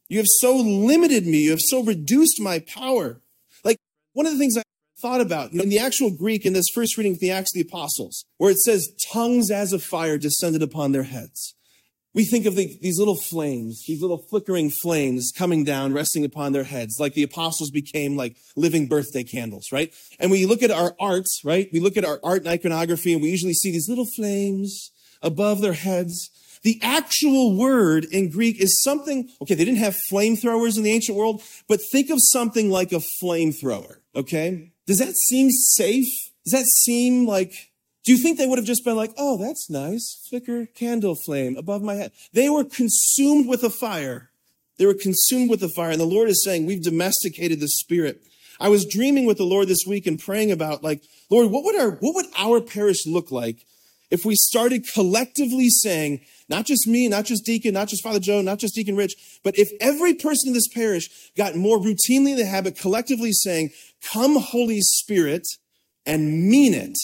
You 0.09 0.19
have 0.19 0.27
so 0.41 0.57
limited 0.57 1.27
me. 1.27 1.39
You 1.39 1.51
have 1.51 1.61
so 1.61 1.83
reduced 1.83 2.41
my 2.41 2.61
power. 2.61 3.21
Like 3.65 3.77
one 4.13 4.27
of 4.27 4.33
the 4.33 4.39
things 4.39 4.57
I 4.57 4.63
thought 5.01 5.21
about 5.21 5.53
in 5.53 5.69
the 5.69 5.79
actual 5.79 6.11
Greek 6.11 6.45
in 6.45 6.53
this 6.53 6.69
first 6.75 6.97
reading 6.97 7.13
of 7.13 7.21
the 7.21 7.31
Acts 7.31 7.55
of 7.55 7.63
the 7.63 7.69
Apostles, 7.69 8.25
where 8.39 8.51
it 8.51 8.59
says 8.59 8.93
tongues 9.13 9.51
as 9.51 9.73
of 9.73 9.83
fire 9.83 10.19
descended 10.19 10.63
upon 10.63 10.93
their 10.93 11.05
heads. 11.05 11.55
We 12.15 12.25
think 12.25 12.47
of 12.47 12.57
the, 12.57 12.79
these 12.81 12.99
little 12.99 13.17
flames, 13.17 13.85
these 13.87 14.01
little 14.01 14.19
flickering 14.31 14.71
flames 14.71 15.31
coming 15.37 15.63
down, 15.63 15.93
resting 15.93 16.25
upon 16.25 16.53
their 16.53 16.65
heads, 16.65 16.97
like 16.99 17.15
the 17.15 17.23
apostles 17.23 17.71
became 17.71 18.17
like 18.17 18.37
living 18.57 18.89
birthday 18.89 19.23
candles, 19.23 19.67
right? 19.71 19.93
And 20.19 20.31
we 20.31 20.47
look 20.47 20.63
at 20.63 20.71
our 20.71 20.97
arts, 20.99 21.43
right? 21.45 21.69
We 21.73 21.81
look 21.81 21.97
at 21.97 22.05
our 22.05 22.19
art 22.25 22.41
and 22.41 22.49
iconography 22.49 23.13
and 23.13 23.23
we 23.23 23.31
usually 23.31 23.53
see 23.53 23.71
these 23.71 23.89
little 23.89 24.07
flames 24.17 24.91
above 25.23 25.61
their 25.61 25.75
heads. 25.75 26.31
The 26.63 26.81
actual 26.83 27.57
word 27.57 28.05
in 28.07 28.31
Greek 28.31 28.61
is 28.61 28.83
something, 28.83 29.29
okay, 29.43 29.55
they 29.55 29.65
didn't 29.65 29.81
have 29.81 29.97
flamethrowers 30.11 30.77
in 30.77 30.83
the 30.83 30.93
ancient 30.93 31.17
world, 31.17 31.43
but 31.69 31.81
think 31.93 32.11
of 32.11 32.19
something 32.21 32.71
like 32.71 32.91
a 32.91 33.03
flamethrower, 33.23 33.99
okay? 34.17 34.73
Does 34.87 34.99
that 34.99 35.15
seem 35.15 35.51
safe? 35.51 36.07
Does 36.45 36.53
that 36.53 36.67
seem 36.67 37.27
like, 37.27 37.68
do 38.09 38.15
you 38.15 38.19
think 38.19 38.39
they 38.39 38.47
would 38.47 38.57
have 38.57 38.67
just 38.67 38.87
been 38.87 38.97
like, 38.97 39.13
oh, 39.19 39.37
that's 39.37 39.69
nice, 39.69 40.27
flicker 40.31 40.65
candle 40.65 41.15
flame 41.15 41.59
above 41.59 41.83
my 41.83 41.93
head? 41.93 42.11
They 42.33 42.49
were 42.49 42.65
consumed 42.65 43.47
with 43.47 43.63
a 43.63 43.69
fire. 43.69 44.31
They 44.79 44.87
were 44.87 44.95
consumed 44.95 45.51
with 45.51 45.61
the 45.61 45.69
fire. 45.69 45.91
And 45.91 46.01
the 46.01 46.07
Lord 46.07 46.31
is 46.31 46.43
saying, 46.43 46.65
we've 46.65 46.83
domesticated 46.83 47.61
the 47.61 47.69
spirit. 47.69 48.23
I 48.59 48.71
was 48.71 48.87
dreaming 48.87 49.27
with 49.27 49.37
the 49.37 49.45
Lord 49.45 49.69
this 49.69 49.85
week 49.87 50.07
and 50.07 50.19
praying 50.19 50.51
about 50.51 50.83
like, 50.83 51.03
Lord, 51.29 51.51
what 51.51 51.65
would 51.65 51.79
our, 51.79 51.91
what 52.01 52.15
would 52.15 52.25
our 52.39 52.63
parish 52.63 53.07
look 53.07 53.31
like 53.31 53.67
if 54.11 54.25
we 54.25 54.37
started 54.37 54.87
collectively 54.95 55.69
saying, 55.69 56.23
not 56.49 56.65
just 56.65 56.87
me, 56.87 57.09
not 57.09 57.27
just 57.27 57.45
Deacon, 57.45 57.75
not 57.75 57.89
just 57.89 58.03
Father 58.03 58.21
Joe, 58.21 58.41
not 58.41 58.59
just 58.59 58.75
Deacon 58.75 58.97
Rich, 58.97 59.41
but 59.45 59.59
if 59.59 59.71
every 59.83 60.15
person 60.15 60.49
in 60.49 60.55
this 60.55 60.69
parish 60.69 61.11
got 61.37 61.57
more 61.57 61.77
routinely 61.79 62.31
in 62.31 62.37
the 62.39 62.47
habit 62.47 62.79
collectively 62.79 63.33
saying, 63.33 63.69
Come, 64.15 64.37
Holy 64.37 64.81
Spirit, 64.81 65.47
and 66.07 66.49
mean 66.49 66.73
it. 66.73 66.97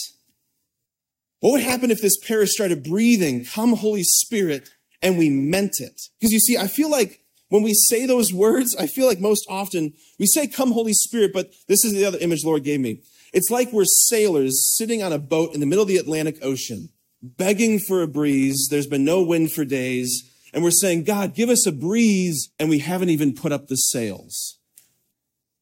What 1.45 1.51
would 1.51 1.61
happen 1.61 1.91
if 1.91 2.01
this 2.01 2.17
parish 2.17 2.53
started 2.53 2.83
breathing, 2.83 3.45
Come, 3.45 3.73
Holy 3.73 4.01
Spirit, 4.01 4.67
and 5.03 5.15
we 5.15 5.29
meant 5.29 5.73
it? 5.77 6.01
Because 6.19 6.33
you 6.33 6.39
see, 6.39 6.57
I 6.57 6.65
feel 6.65 6.89
like 6.89 7.19
when 7.49 7.61
we 7.61 7.75
say 7.75 8.07
those 8.07 8.33
words, 8.33 8.75
I 8.75 8.87
feel 8.87 9.05
like 9.05 9.19
most 9.19 9.45
often 9.47 9.93
we 10.17 10.25
say, 10.25 10.47
Come, 10.47 10.71
Holy 10.71 10.93
Spirit, 10.93 11.33
but 11.35 11.51
this 11.67 11.85
is 11.85 11.93
the 11.93 12.03
other 12.03 12.17
image 12.17 12.43
Lord 12.43 12.63
gave 12.63 12.79
me. 12.79 13.03
It's 13.31 13.51
like 13.51 13.71
we're 13.71 13.85
sailors 13.85 14.75
sitting 14.75 15.03
on 15.03 15.13
a 15.13 15.19
boat 15.19 15.53
in 15.53 15.59
the 15.59 15.67
middle 15.67 15.83
of 15.83 15.87
the 15.87 15.97
Atlantic 15.97 16.39
Ocean 16.41 16.89
begging 17.21 17.77
for 17.77 18.01
a 18.01 18.07
breeze. 18.07 18.67
There's 18.71 18.87
been 18.87 19.05
no 19.05 19.21
wind 19.21 19.51
for 19.51 19.65
days. 19.65 20.27
And 20.51 20.63
we're 20.63 20.71
saying, 20.71 21.03
God, 21.03 21.35
give 21.35 21.49
us 21.49 21.67
a 21.67 21.71
breeze. 21.71 22.49
And 22.57 22.69
we 22.69 22.79
haven't 22.79 23.09
even 23.09 23.35
put 23.35 23.51
up 23.51 23.67
the 23.67 23.75
sails. 23.75 24.57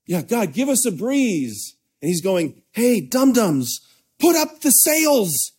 Yeah, 0.06 0.22
God, 0.22 0.54
give 0.54 0.70
us 0.70 0.86
a 0.86 0.94
breeze. 0.94 1.75
And 2.02 2.08
he's 2.08 2.22
going, 2.22 2.62
Hey, 2.72 3.02
dum 3.02 3.34
dums, 3.34 3.82
put 4.18 4.38
up 4.38 4.62
the 4.62 4.70
sails. 4.70 5.52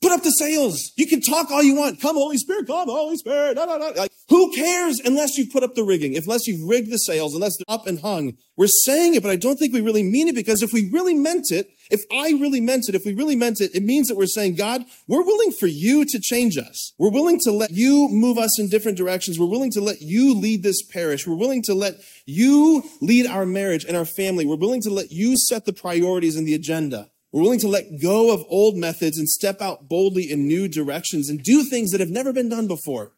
Put 0.00 0.12
up 0.12 0.22
the 0.22 0.30
sails. 0.30 0.92
You 0.96 1.06
can 1.06 1.20
talk 1.20 1.50
all 1.50 1.62
you 1.62 1.74
want. 1.74 2.00
Come, 2.00 2.16
Holy 2.16 2.38
Spirit, 2.38 2.66
come, 2.66 2.88
Holy 2.88 3.16
Spirit. 3.16 3.56
No, 3.56 3.66
no, 3.66 3.76
no. 3.76 3.92
Like, 3.94 4.10
who 4.30 4.50
cares 4.54 4.98
unless 5.00 5.36
you've 5.36 5.50
put 5.50 5.62
up 5.62 5.74
the 5.74 5.82
rigging, 5.82 6.16
unless 6.16 6.46
you've 6.46 6.66
rigged 6.66 6.90
the 6.90 6.96
sails, 6.96 7.34
unless 7.34 7.58
they're 7.58 7.74
up 7.74 7.86
and 7.86 8.00
hung? 8.00 8.38
We're 8.56 8.68
saying 8.68 9.14
it, 9.14 9.22
but 9.22 9.30
I 9.30 9.36
don't 9.36 9.58
think 9.58 9.74
we 9.74 9.82
really 9.82 10.02
mean 10.02 10.28
it 10.28 10.34
because 10.34 10.62
if 10.62 10.72
we 10.72 10.88
really 10.90 11.12
meant 11.12 11.50
it, 11.50 11.68
if 11.90 12.00
I 12.10 12.30
really 12.30 12.62
meant 12.62 12.88
it, 12.88 12.94
if 12.94 13.04
we 13.04 13.12
really 13.12 13.36
meant 13.36 13.60
it, 13.60 13.74
it 13.74 13.82
means 13.82 14.08
that 14.08 14.16
we're 14.16 14.26
saying, 14.26 14.54
God, 14.54 14.84
we're 15.06 15.24
willing 15.24 15.52
for 15.52 15.66
you 15.66 16.06
to 16.06 16.18
change 16.18 16.56
us. 16.56 16.94
We're 16.96 17.10
willing 17.10 17.38
to 17.40 17.52
let 17.52 17.70
you 17.70 18.08
move 18.08 18.38
us 18.38 18.58
in 18.58 18.70
different 18.70 18.96
directions. 18.96 19.38
We're 19.38 19.46
willing 19.46 19.72
to 19.72 19.82
let 19.82 20.00
you 20.00 20.34
lead 20.34 20.62
this 20.62 20.82
parish. 20.82 21.26
We're 21.26 21.34
willing 21.34 21.62
to 21.64 21.74
let 21.74 21.96
you 22.24 22.84
lead 23.02 23.26
our 23.26 23.44
marriage 23.44 23.84
and 23.84 23.98
our 23.98 24.06
family. 24.06 24.46
We're 24.46 24.56
willing 24.56 24.82
to 24.82 24.90
let 24.90 25.10
you 25.10 25.36
set 25.36 25.66
the 25.66 25.74
priorities 25.74 26.36
and 26.36 26.46
the 26.46 26.54
agenda. 26.54 27.10
We're 27.32 27.42
willing 27.42 27.60
to 27.60 27.68
let 27.68 28.00
go 28.02 28.32
of 28.32 28.44
old 28.48 28.76
methods 28.76 29.18
and 29.18 29.28
step 29.28 29.60
out 29.60 29.88
boldly 29.88 30.30
in 30.30 30.48
new 30.48 30.66
directions 30.66 31.28
and 31.28 31.42
do 31.42 31.62
things 31.62 31.90
that 31.90 32.00
have 32.00 32.10
never 32.10 32.32
been 32.32 32.48
done 32.48 32.66
before. 32.66 33.12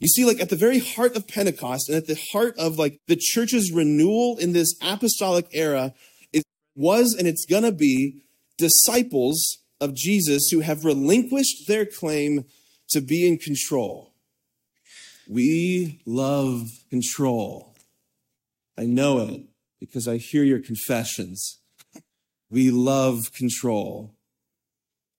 You 0.00 0.08
see, 0.08 0.24
like 0.24 0.40
at 0.40 0.50
the 0.50 0.56
very 0.56 0.78
heart 0.78 1.16
of 1.16 1.28
Pentecost 1.28 1.88
and 1.88 1.96
at 1.96 2.06
the 2.06 2.20
heart 2.32 2.58
of 2.58 2.78
like 2.78 3.00
the 3.06 3.16
church's 3.16 3.70
renewal 3.72 4.36
in 4.38 4.52
this 4.52 4.74
apostolic 4.82 5.46
era 5.52 5.94
it 6.32 6.42
was 6.74 7.14
and 7.14 7.26
it's 7.26 7.46
gonna 7.46 7.72
be 7.72 8.22
disciples 8.58 9.58
of 9.80 9.94
Jesus 9.94 10.48
who 10.50 10.60
have 10.60 10.84
relinquished 10.84 11.66
their 11.66 11.86
claim 11.86 12.44
to 12.90 13.00
be 13.00 13.26
in 13.26 13.38
control. 13.38 14.12
We 15.28 16.00
love 16.04 16.68
control. 16.90 17.74
I 18.76 18.84
know 18.84 19.20
it 19.20 19.42
because 19.78 20.08
I 20.08 20.16
hear 20.16 20.42
your 20.42 20.58
confessions. 20.58 21.59
We 22.50 22.70
love 22.70 23.32
control. 23.32 24.14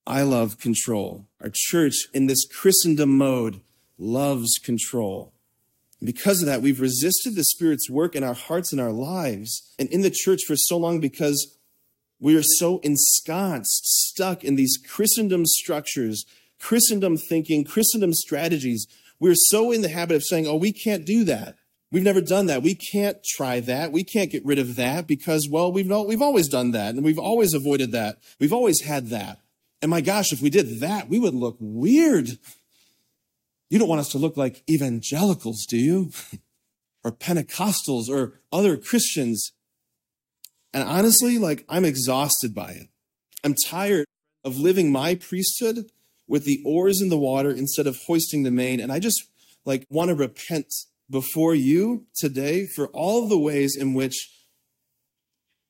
I 0.06 0.24
love 0.24 0.58
control. 0.58 1.28
Our 1.40 1.52
church 1.54 1.96
in 2.14 2.28
this 2.28 2.46
Christendom 2.46 3.18
mode 3.18 3.62
loves 3.98 4.60
control. 4.64 5.34
because 6.04 6.42
of 6.42 6.48
that, 6.48 6.64
we've 6.64 6.82
resisted 6.82 7.36
the 7.36 7.44
Spirit's 7.44 7.88
work 7.88 8.16
in 8.16 8.24
our 8.24 8.34
hearts 8.34 8.72
and 8.72 8.82
our 8.82 8.92
lives 8.92 9.72
and 9.78 9.88
in 9.90 10.02
the 10.02 10.10
church 10.10 10.42
for 10.48 10.56
so 10.56 10.76
long 10.76 11.00
because 11.00 11.56
we 12.20 12.36
are 12.36 12.44
so 12.44 12.80
ensconced, 12.80 13.86
stuck 13.86 14.44
in 14.44 14.56
these 14.56 14.78
Christendom 14.78 15.46
structures, 15.46 16.26
Christendom 16.60 17.18
thinking, 17.18 17.64
Christendom 17.64 18.14
strategies. 18.14 18.88
We're 19.20 19.36
so 19.36 19.72
in 19.72 19.84
the 19.84 19.90
habit 19.90 20.16
of 20.16 20.24
saying, 20.24 20.48
oh, 20.48 20.56
we 20.56 20.74
can't 20.74 21.06
do 21.06 21.24
that. 21.26 21.58
We've 21.92 22.04
never 22.04 22.22
done 22.22 22.46
that. 22.46 22.64
We 22.64 22.76
can't 22.76 23.18
try 23.24 23.60
that. 23.60 23.92
We 23.92 24.04
can't 24.04 24.32
get 24.32 24.46
rid 24.46 24.60
of 24.60 24.76
that 24.78 25.08
because, 25.08 25.50
well, 25.50 25.72
we've, 25.72 25.90
we've 25.90 26.22
always 26.22 26.48
done 26.48 26.72
that 26.72 26.96
and 26.96 27.04
we've 27.04 27.20
always 27.20 27.54
avoided 27.54 27.92
that. 27.92 28.20
We've 28.40 28.54
always 28.54 28.82
had 28.82 29.08
that. 29.08 29.40
And 29.82 29.92
my 29.92 30.00
gosh, 30.00 30.32
if 30.32 30.42
we 30.42 30.50
did 30.50 30.80
that, 30.80 31.10
we 31.10 31.20
would 31.20 31.34
look 31.34 31.58
weird. 31.60 32.30
You 33.70 33.80
don't 33.80 33.90
want 33.90 34.00
us 34.00 34.10
to 34.10 34.18
look 34.18 34.38
like 34.38 34.64
evangelicals, 34.70 35.66
do 35.66 35.78
you? 35.78 36.12
or 37.04 37.12
Pentecostals 37.12 38.10
or 38.10 38.40
other 38.54 38.78
Christians. 38.78 39.52
And 40.74 40.88
honestly, 40.88 41.38
like, 41.38 41.66
I'm 41.68 41.84
exhausted 41.84 42.56
by 42.56 42.72
it. 42.72 42.88
I'm 43.44 43.56
tired 43.68 44.06
of 44.44 44.58
living 44.58 44.92
my 44.92 45.16
priesthood 45.16 45.92
with 46.28 46.46
the 46.46 46.62
oars 46.66 47.02
in 47.02 47.10
the 47.10 47.18
water 47.18 47.52
instead 47.52 47.88
of 47.88 47.98
hoisting 48.08 48.44
the 48.44 48.52
main. 48.52 48.80
And 48.80 48.92
I 48.92 49.00
just 49.00 49.22
like 49.66 49.86
want 49.90 50.10
to 50.10 50.16
repent 50.16 50.72
before 51.12 51.54
you 51.54 52.06
today 52.16 52.66
for 52.66 52.88
all 52.88 53.28
the 53.28 53.38
ways 53.38 53.76
in 53.78 53.94
which 53.94 54.30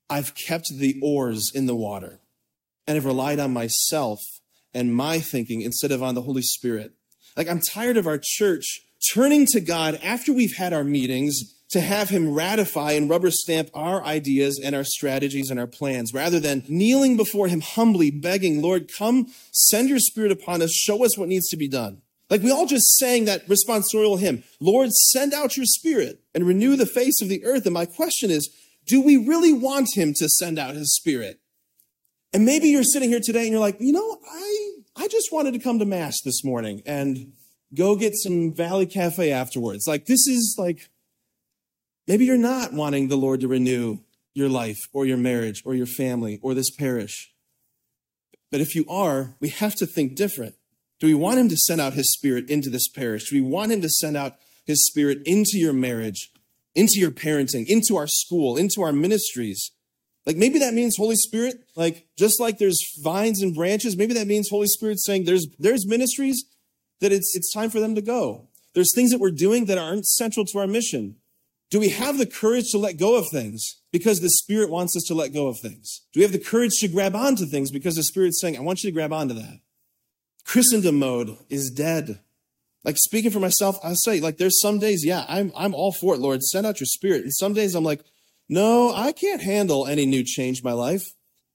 I've 0.09 0.35
kept 0.35 0.67
the 0.77 0.99
oars 1.01 1.51
in 1.53 1.65
the 1.65 1.75
water 1.75 2.19
and 2.87 2.95
have 2.95 3.05
relied 3.05 3.39
on 3.39 3.53
myself 3.53 4.19
and 4.73 4.95
my 4.95 5.19
thinking 5.19 5.61
instead 5.61 5.91
of 5.91 6.03
on 6.03 6.15
the 6.15 6.21
Holy 6.21 6.41
Spirit. 6.41 6.93
Like, 7.35 7.47
I'm 7.47 7.61
tired 7.61 7.97
of 7.97 8.07
our 8.07 8.19
church 8.21 8.81
turning 9.13 9.45
to 9.47 9.59
God 9.59 9.99
after 10.03 10.31
we've 10.31 10.55
had 10.57 10.73
our 10.73 10.83
meetings 10.83 11.55
to 11.71 11.79
have 11.79 12.09
Him 12.09 12.33
ratify 12.33 12.91
and 12.91 13.09
rubber 13.09 13.31
stamp 13.31 13.69
our 13.73 14.03
ideas 14.03 14.59
and 14.63 14.75
our 14.75 14.83
strategies 14.83 15.49
and 15.49 15.59
our 15.59 15.67
plans, 15.67 16.13
rather 16.13 16.39
than 16.39 16.63
kneeling 16.67 17.15
before 17.15 17.47
Him 17.47 17.61
humbly, 17.61 18.11
begging, 18.11 18.61
Lord, 18.61 18.89
come, 18.97 19.27
send 19.51 19.89
your 19.89 19.99
Spirit 19.99 20.31
upon 20.31 20.61
us, 20.61 20.71
show 20.73 21.03
us 21.05 21.17
what 21.17 21.29
needs 21.29 21.47
to 21.49 21.57
be 21.57 21.69
done. 21.69 22.01
Like 22.31 22.41
we 22.41 22.49
all 22.49 22.65
just 22.65 22.95
sang 22.95 23.25
that 23.25 23.45
responsorial 23.49 24.17
hymn, 24.17 24.45
Lord, 24.61 24.91
send 24.91 25.33
out 25.33 25.57
your 25.57 25.65
spirit 25.65 26.21
and 26.33 26.47
renew 26.47 26.77
the 26.77 26.85
face 26.85 27.21
of 27.21 27.27
the 27.27 27.43
earth. 27.43 27.65
And 27.65 27.73
my 27.73 27.85
question 27.85 28.31
is, 28.31 28.49
do 28.87 29.01
we 29.01 29.17
really 29.17 29.51
want 29.51 29.89
him 29.95 30.13
to 30.15 30.29
send 30.29 30.57
out 30.57 30.75
his 30.75 30.95
spirit? 30.95 31.41
And 32.31 32.45
maybe 32.45 32.69
you're 32.69 32.83
sitting 32.83 33.09
here 33.09 33.19
today 33.21 33.41
and 33.41 33.51
you're 33.51 33.59
like, 33.59 33.81
you 33.81 33.91
know, 33.91 34.17
I, 34.31 34.71
I 34.95 35.07
just 35.09 35.33
wanted 35.33 35.53
to 35.55 35.59
come 35.59 35.77
to 35.79 35.85
mass 35.85 36.21
this 36.21 36.41
morning 36.41 36.81
and 36.85 37.33
go 37.75 37.97
get 37.97 38.15
some 38.15 38.53
Valley 38.53 38.85
Cafe 38.85 39.29
afterwards. 39.29 39.85
Like 39.85 40.05
this 40.05 40.25
is 40.25 40.55
like, 40.57 40.89
maybe 42.07 42.23
you're 42.23 42.37
not 42.37 42.71
wanting 42.71 43.09
the 43.09 43.17
Lord 43.17 43.41
to 43.41 43.49
renew 43.49 43.99
your 44.33 44.47
life 44.47 44.79
or 44.93 45.05
your 45.05 45.17
marriage 45.17 45.63
or 45.65 45.75
your 45.75 45.85
family 45.85 46.39
or 46.41 46.53
this 46.53 46.71
parish. 46.71 47.33
But 48.49 48.61
if 48.61 48.73
you 48.73 48.85
are, 48.87 49.35
we 49.41 49.49
have 49.49 49.75
to 49.75 49.85
think 49.85 50.15
different. 50.15 50.55
Do 51.01 51.07
we 51.07 51.15
want 51.15 51.39
him 51.39 51.49
to 51.49 51.57
send 51.57 51.81
out 51.81 51.93
his 51.93 52.11
spirit 52.13 52.47
into 52.47 52.69
this 52.69 52.87
parish? 52.87 53.31
Do 53.31 53.35
we 53.35 53.41
want 53.41 53.71
him 53.71 53.81
to 53.81 53.89
send 53.89 54.15
out 54.15 54.37
his 54.65 54.85
spirit 54.85 55.17
into 55.25 55.57
your 55.57 55.73
marriage, 55.73 56.31
into 56.75 56.99
your 56.99 57.09
parenting, 57.09 57.65
into 57.65 57.97
our 57.97 58.05
school, 58.05 58.55
into 58.55 58.83
our 58.83 58.93
ministries? 58.93 59.71
Like 60.27 60.37
maybe 60.37 60.59
that 60.59 60.75
means 60.75 60.95
Holy 60.95 61.15
Spirit, 61.15 61.55
like 61.75 62.05
just 62.19 62.39
like 62.39 62.59
there's 62.59 62.79
vines 63.03 63.41
and 63.41 63.55
branches, 63.55 63.97
maybe 63.97 64.13
that 64.13 64.27
means 64.27 64.49
Holy 64.49 64.67
Spirit 64.67 64.99
saying 64.99 65.25
there's 65.25 65.47
there's 65.57 65.87
ministries 65.87 66.45
that 66.99 67.11
it's 67.11 67.35
it's 67.35 67.51
time 67.51 67.71
for 67.71 67.79
them 67.79 67.95
to 67.95 68.01
go. 68.01 68.47
There's 68.75 68.93
things 68.93 69.09
that 69.09 69.19
we're 69.19 69.31
doing 69.31 69.65
that 69.65 69.79
aren't 69.79 70.05
central 70.05 70.45
to 70.45 70.59
our 70.59 70.67
mission. 70.67 71.15
Do 71.71 71.79
we 71.79 71.89
have 71.89 72.19
the 72.19 72.27
courage 72.27 72.69
to 72.71 72.77
let 72.77 72.97
go 72.97 73.15
of 73.15 73.27
things 73.29 73.79
because 73.91 74.19
the 74.19 74.29
Spirit 74.29 74.69
wants 74.69 74.95
us 74.95 75.03
to 75.07 75.15
let 75.15 75.33
go 75.33 75.47
of 75.47 75.59
things? 75.59 76.01
Do 76.13 76.19
we 76.19 76.23
have 76.23 76.31
the 76.31 76.37
courage 76.37 76.73
to 76.81 76.87
grab 76.87 77.15
onto 77.15 77.47
things 77.47 77.71
because 77.71 77.95
the 77.95 78.03
Spirit's 78.03 78.39
saying, 78.39 78.55
I 78.55 78.61
want 78.61 78.83
you 78.83 78.91
to 78.91 78.93
grab 78.93 79.11
onto 79.11 79.33
that? 79.33 79.61
Christendom 80.45 80.99
mode 80.99 81.37
is 81.49 81.71
dead. 81.71 82.19
Like 82.83 82.97
speaking 82.97 83.31
for 83.31 83.39
myself, 83.39 83.77
I 83.83 83.93
say, 83.93 84.19
like, 84.19 84.37
there's 84.37 84.59
some 84.59 84.79
days, 84.79 85.05
yeah, 85.05 85.25
I'm 85.27 85.51
I'm 85.55 85.75
all 85.75 85.91
for 85.91 86.15
it, 86.15 86.19
Lord. 86.19 86.41
Send 86.41 86.65
out 86.65 86.79
your 86.79 86.87
spirit. 86.87 87.23
And 87.23 87.33
some 87.33 87.53
days 87.53 87.75
I'm 87.75 87.83
like, 87.83 88.01
no, 88.49 88.93
I 88.93 89.11
can't 89.11 89.41
handle 89.41 89.87
any 89.87 90.05
new 90.05 90.23
change 90.23 90.59
in 90.59 90.63
my 90.63 90.73
life. 90.73 91.05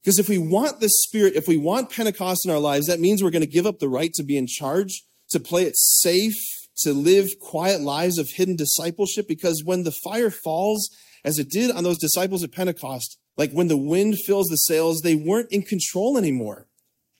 Because 0.02 0.18
if 0.20 0.28
we 0.28 0.38
want 0.38 0.78
the 0.78 0.88
Spirit, 0.88 1.34
if 1.34 1.48
we 1.48 1.56
want 1.56 1.90
Pentecost 1.90 2.46
in 2.46 2.52
our 2.52 2.60
lives, 2.60 2.86
that 2.86 3.00
means 3.00 3.22
we're 3.22 3.30
going 3.30 3.42
to 3.42 3.46
give 3.46 3.66
up 3.66 3.80
the 3.80 3.88
right 3.88 4.12
to 4.14 4.22
be 4.22 4.36
in 4.36 4.46
charge, 4.46 5.02
to 5.30 5.40
play 5.40 5.64
it 5.64 5.76
safe, 5.76 6.36
to 6.84 6.92
live 6.92 7.40
quiet 7.40 7.80
lives 7.80 8.16
of 8.16 8.30
hidden 8.30 8.54
discipleship. 8.54 9.26
Because 9.26 9.64
when 9.64 9.82
the 9.82 9.90
fire 9.90 10.30
falls, 10.30 10.88
as 11.24 11.40
it 11.40 11.50
did 11.50 11.72
on 11.72 11.82
those 11.82 11.98
disciples 11.98 12.44
at 12.44 12.52
Pentecost, 12.52 13.18
like 13.36 13.50
when 13.50 13.66
the 13.66 13.76
wind 13.76 14.18
fills 14.20 14.46
the 14.46 14.56
sails, 14.56 15.00
they 15.00 15.16
weren't 15.16 15.50
in 15.50 15.62
control 15.62 16.16
anymore. 16.16 16.68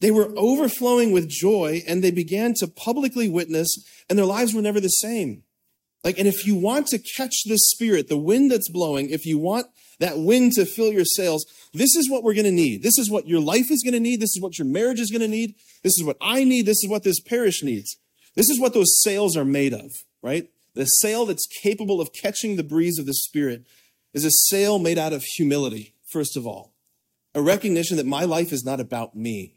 They 0.00 0.10
were 0.10 0.32
overflowing 0.36 1.12
with 1.12 1.28
joy 1.28 1.82
and 1.88 2.04
they 2.04 2.10
began 2.10 2.54
to 2.58 2.66
publicly 2.66 3.28
witness, 3.28 3.68
and 4.08 4.18
their 4.18 4.26
lives 4.26 4.54
were 4.54 4.62
never 4.62 4.80
the 4.80 4.88
same. 4.88 5.42
Like, 6.04 6.18
and 6.18 6.28
if 6.28 6.46
you 6.46 6.54
want 6.54 6.86
to 6.88 7.02
catch 7.16 7.34
this 7.46 7.68
spirit, 7.70 8.08
the 8.08 8.16
wind 8.16 8.50
that's 8.50 8.70
blowing, 8.70 9.10
if 9.10 9.26
you 9.26 9.38
want 9.38 9.66
that 9.98 10.18
wind 10.18 10.52
to 10.52 10.64
fill 10.64 10.92
your 10.92 11.04
sails, 11.04 11.44
this 11.72 11.96
is 11.96 12.10
what 12.10 12.22
we're 12.22 12.34
going 12.34 12.44
to 12.44 12.52
need. 12.52 12.82
This 12.82 12.98
is 12.98 13.10
what 13.10 13.26
your 13.26 13.40
life 13.40 13.70
is 13.70 13.82
going 13.82 13.94
to 13.94 14.00
need. 14.00 14.20
This 14.20 14.36
is 14.36 14.40
what 14.40 14.58
your 14.58 14.68
marriage 14.68 15.00
is 15.00 15.10
going 15.10 15.22
to 15.22 15.28
need. 15.28 15.54
This 15.82 15.98
is 15.98 16.04
what 16.04 16.18
I 16.20 16.44
need. 16.44 16.66
This 16.66 16.84
is 16.84 16.88
what 16.88 17.02
this 17.02 17.18
parish 17.18 17.62
needs. 17.62 17.96
This 18.36 18.50
is 18.50 18.60
what 18.60 18.74
those 18.74 19.00
sails 19.02 19.36
are 19.36 19.44
made 19.44 19.72
of, 19.72 19.90
right? 20.22 20.48
The 20.74 20.84
sail 20.84 21.24
that's 21.24 21.48
capable 21.62 22.00
of 22.00 22.12
catching 22.12 22.56
the 22.56 22.62
breeze 22.62 22.98
of 22.98 23.06
the 23.06 23.14
Spirit 23.14 23.66
is 24.12 24.24
a 24.24 24.30
sail 24.30 24.78
made 24.78 24.98
out 24.98 25.14
of 25.14 25.24
humility, 25.24 25.94
first 26.06 26.36
of 26.36 26.46
all. 26.46 26.74
A 27.34 27.42
recognition 27.42 27.96
that 27.96 28.06
my 28.06 28.24
life 28.24 28.52
is 28.52 28.64
not 28.64 28.78
about 28.78 29.16
me 29.16 29.55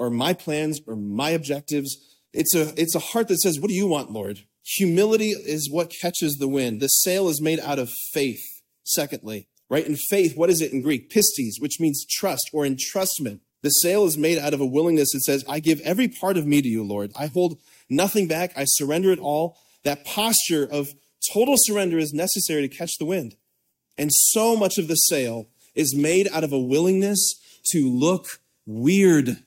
or 0.00 0.10
my 0.10 0.32
plans 0.32 0.80
or 0.86 0.96
my 0.96 1.30
objectives. 1.30 1.96
It's 2.32 2.54
a, 2.54 2.72
it's 2.80 2.94
a 2.94 3.00
heart 3.00 3.28
that 3.28 3.40
says, 3.40 3.60
What 3.60 3.68
do 3.68 3.74
you 3.74 3.86
want, 3.86 4.10
Lord? 4.10 4.40
Humility 4.76 5.30
is 5.30 5.70
what 5.70 5.92
catches 6.00 6.36
the 6.36 6.48
wind. 6.48 6.80
The 6.80 6.88
sail 6.88 7.28
is 7.28 7.40
made 7.40 7.60
out 7.60 7.78
of 7.78 7.90
faith, 8.12 8.42
secondly 8.82 9.48
right? 9.70 9.86
In 9.86 9.96
faith, 9.96 10.36
what 10.36 10.50
is 10.50 10.60
it 10.60 10.72
in 10.72 10.82
Greek? 10.82 11.08
Pistis, 11.08 11.60
which 11.60 11.80
means 11.80 12.04
trust 12.04 12.50
or 12.52 12.64
entrustment. 12.64 13.40
The 13.62 13.70
sail 13.70 14.04
is 14.04 14.18
made 14.18 14.38
out 14.38 14.52
of 14.52 14.60
a 14.60 14.66
willingness 14.66 15.12
that 15.12 15.20
says, 15.20 15.44
I 15.48 15.60
give 15.60 15.80
every 15.82 16.08
part 16.08 16.36
of 16.36 16.46
me 16.46 16.60
to 16.60 16.68
you, 16.68 16.82
Lord. 16.82 17.12
I 17.18 17.26
hold 17.26 17.58
nothing 17.88 18.26
back. 18.26 18.52
I 18.56 18.64
surrender 18.66 19.12
it 19.12 19.18
all. 19.18 19.56
That 19.84 20.04
posture 20.04 20.66
of 20.70 20.94
total 21.32 21.54
surrender 21.56 21.98
is 21.98 22.12
necessary 22.12 22.66
to 22.66 22.76
catch 22.76 22.98
the 22.98 23.04
wind. 23.04 23.36
And 23.96 24.10
so 24.12 24.56
much 24.56 24.76
of 24.76 24.88
the 24.88 24.96
sail 24.96 25.48
is 25.74 25.94
made 25.94 26.28
out 26.32 26.44
of 26.44 26.52
a 26.52 26.58
willingness 26.58 27.34
to 27.70 27.88
look 27.88 28.40
weird, 28.66 29.42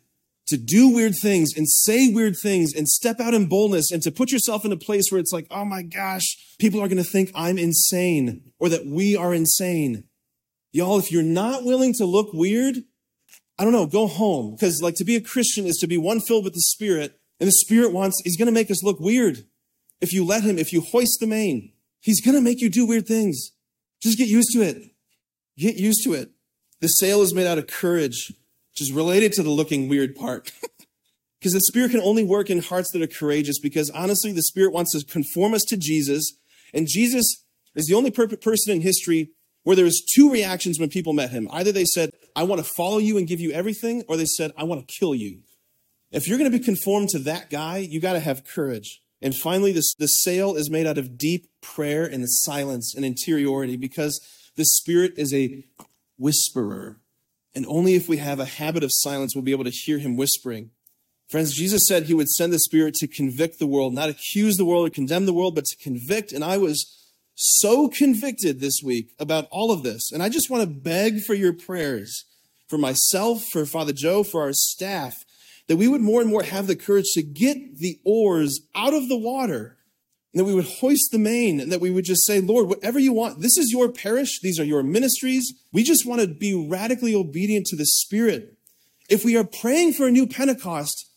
to 0.48 0.58
do 0.58 0.94
weird 0.94 1.16
things 1.16 1.52
and 1.56 1.70
say 1.70 2.12
weird 2.12 2.36
things 2.38 2.74
and 2.74 2.88
step 2.88 3.20
out 3.20 3.34
in 3.34 3.48
boldness 3.48 3.92
and 3.92 4.02
to 4.04 4.12
put 4.12 4.32
yourself 4.32 4.66
in 4.66 4.72
a 4.72 4.78
place 4.78 5.06
where 5.10 5.20
it's 5.20 5.32
like, 5.32 5.48
oh 5.50 5.66
my 5.66 5.82
gosh, 5.82 6.24
people 6.60 6.82
are 6.82 6.88
going 6.88 6.98
to 6.98 7.04
think 7.04 7.32
I'm 7.34 7.58
insane 7.58 8.52
or 8.60 8.70
that 8.70 8.86
we 8.86 9.16
are 9.16 9.34
insane. 9.34 10.04
Y'all, 10.72 11.00
if 11.00 11.12
you're 11.12 11.24
not 11.24 11.64
willing 11.64 11.94
to 11.94 12.06
look 12.06 12.34
weird, 12.34 12.78
I 13.58 13.64
don't 13.64 13.74
know, 13.74 13.86
go 13.86 14.08
home. 14.08 14.56
Because 14.56 14.82
like 14.82 14.96
to 14.96 15.06
be 15.06 15.16
a 15.16 15.22
Christian 15.22 15.66
is 15.66 15.78
to 15.78 15.88
be 15.88 15.98
one 15.98 16.20
filled 16.20 16.44
with 16.44 16.54
the 16.54 16.62
Spirit. 16.62 17.20
And 17.40 17.48
the 17.48 17.54
Spirit 17.54 17.94
wants, 17.94 18.22
He's 18.24 18.38
going 18.38 18.48
to 18.48 18.52
make 18.52 18.72
us 18.72 18.84
look 18.84 19.00
weird. 19.00 19.46
If 20.02 20.14
you 20.14 20.26
let 20.26 20.44
Him, 20.44 20.58
if 20.58 20.74
you 20.74 20.82
hoist 20.82 21.20
the 21.20 21.28
main, 21.28 21.72
He's 22.00 22.22
going 22.22 22.36
to 22.36 22.42
make 22.42 22.62
you 22.62 22.70
do 22.70 22.86
weird 22.86 23.08
things. 23.08 23.52
Just 24.02 24.18
get 24.18 24.28
used 24.28 24.52
to 24.54 24.62
it. 24.62 24.92
Get 25.58 25.76
used 25.76 26.04
to 26.04 26.14
it. 26.14 26.32
The 26.82 26.88
sail 26.88 27.22
is 27.22 27.34
made 27.34 27.48
out 27.48 27.58
of 27.58 27.68
courage, 27.68 28.34
which 28.74 28.82
is 28.82 28.92
related 28.92 29.34
to 29.34 29.44
the 29.44 29.50
looking 29.50 29.88
weird 29.88 30.16
part. 30.16 30.52
Because 31.40 31.56
the 31.56 31.60
Spirit 31.60 31.92
can 31.92 32.00
only 32.00 32.24
work 32.24 32.50
in 32.50 32.62
hearts 32.62 32.92
that 32.92 33.02
are 33.02 33.08
courageous, 33.08 33.60
because 33.60 33.90
honestly, 33.90 34.32
the 34.32 34.44
Spirit 34.44 34.72
wants 34.72 34.94
to 34.94 35.06
conform 35.06 35.54
us 35.54 35.66
to 35.66 35.76
Jesus. 35.76 36.38
And 36.74 36.88
Jesus 36.88 37.44
is 37.76 37.88
the 37.88 37.96
only 37.96 38.12
person 38.12 38.72
in 38.72 38.80
history 38.80 39.32
where 39.64 39.76
there 39.76 39.84
was 39.84 40.02
two 40.16 40.32
reactions 40.32 40.80
when 40.80 40.88
people 40.88 41.12
met 41.12 41.32
him. 41.32 41.50
Either 41.52 41.74
they 41.74 41.84
said, 41.84 42.12
I 42.34 42.44
want 42.44 42.64
to 42.64 42.72
follow 42.78 42.98
you 42.98 43.18
and 43.18 43.28
give 43.28 43.42
you 43.42 43.52
everything, 43.52 44.06
or 44.08 44.16
they 44.16 44.24
said, 44.24 44.54
I 44.56 44.64
want 44.64 44.88
to 44.88 44.96
kill 45.00 45.14
you. 45.14 45.40
If 46.12 46.30
you're 46.30 46.38
going 46.38 46.50
to 46.50 46.58
be 46.58 46.64
conformed 46.64 47.10
to 47.10 47.20
that 47.20 47.50
guy, 47.50 47.80
you 47.80 48.00
got 48.00 48.14
to 48.14 48.22
have 48.22 48.46
courage. 48.46 49.02
And 49.22 49.36
finally, 49.36 49.74
this, 49.74 49.94
the 49.96 50.08
sail 50.08 50.56
is 50.56 50.70
made 50.70 50.88
out 50.88 50.98
of 50.98 51.18
deep 51.18 51.48
prayer 51.62 52.06
and 52.06 52.24
silence 52.30 52.96
and 52.96 53.04
interiority 53.04 53.76
because 53.76 54.22
the 54.56 54.64
Spirit 54.64 55.14
is 55.18 55.34
a 55.34 55.66
whisperer. 56.18 57.02
And 57.56 57.66
only 57.68 57.96
if 57.96 58.10
we 58.10 58.18
have 58.18 58.40
a 58.40 58.46
habit 58.46 58.84
of 58.84 58.92
silence, 58.94 59.36
we'll 59.36 59.44
be 59.44 59.52
able 59.52 59.64
to 59.64 59.70
hear 59.70 60.00
him 60.00 60.18
whispering. 60.18 60.72
Friends, 61.30 61.54
Jesus 61.54 61.88
said 61.88 62.04
he 62.04 62.14
would 62.14 62.30
send 62.30 62.52
the 62.52 62.60
Spirit 62.60 62.96
to 62.96 63.08
convict 63.08 63.60
the 63.60 63.68
world, 63.68 63.94
not 63.94 64.10
accuse 64.10 64.58
the 64.58 64.66
world 64.66 64.88
or 64.88 64.92
condemn 64.92 65.26
the 65.26 65.34
world, 65.34 65.56
but 65.56 65.66
to 65.66 65.78
convict. 65.78 66.32
And 66.32 66.44
I 66.44 66.58
was 66.58 66.86
so 67.36 67.88
convicted 67.88 68.60
this 68.60 68.82
week 68.84 69.14
about 69.20 69.48
all 69.52 69.72
of 69.72 69.84
this. 69.84 70.12
And 70.12 70.22
I 70.22 70.30
just 70.30 70.50
want 70.50 70.64
to 70.64 70.70
beg 70.70 71.22
for 71.22 71.34
your 71.34 71.54
prayers 71.54 72.26
for 72.68 72.78
myself, 72.78 73.44
for 73.52 73.66
Father 73.66 73.94
Joe, 73.94 74.24
for 74.24 74.42
our 74.42 74.54
staff, 74.54 75.24
that 75.68 75.78
we 75.78 75.88
would 75.88 76.02
more 76.02 76.22
and 76.22 76.30
more 76.30 76.44
have 76.44 76.68
the 76.68 76.76
courage 76.76 77.06
to 77.14 77.24
get 77.24 77.78
the 77.78 78.00
oars 78.04 78.60
out 78.76 78.94
of 78.94 79.10
the 79.10 79.18
water 79.18 79.78
and 80.34 80.40
that 80.40 80.46
we 80.46 80.56
would 80.56 80.66
hoist 80.66 81.12
the 81.12 81.20
main 81.20 81.60
and 81.60 81.72
that 81.72 81.82
we 81.82 81.92
would 81.92 82.06
just 82.06 82.26
say, 82.26 82.42
Lord, 82.42 82.68
whatever 82.68 82.98
you 82.98 83.14
want, 83.14 83.42
this 83.42 83.56
is 83.58 83.72
your 83.72 83.92
parish, 83.92 84.40
these 84.42 84.60
are 84.60 84.64
your 84.64 84.82
ministries. 84.82 85.54
We 85.72 85.84
just 85.84 86.08
want 86.08 86.22
to 86.22 86.28
be 86.28 86.68
radically 86.70 87.14
obedient 87.14 87.68
to 87.68 87.76
the 87.76 87.86
Spirit. 87.86 88.58
If 89.10 89.24
we 89.24 89.38
are 89.38 89.44
praying 89.44 89.94
for 89.94 90.08
a 90.08 90.12
new 90.12 90.26
Pentecost 90.26 91.08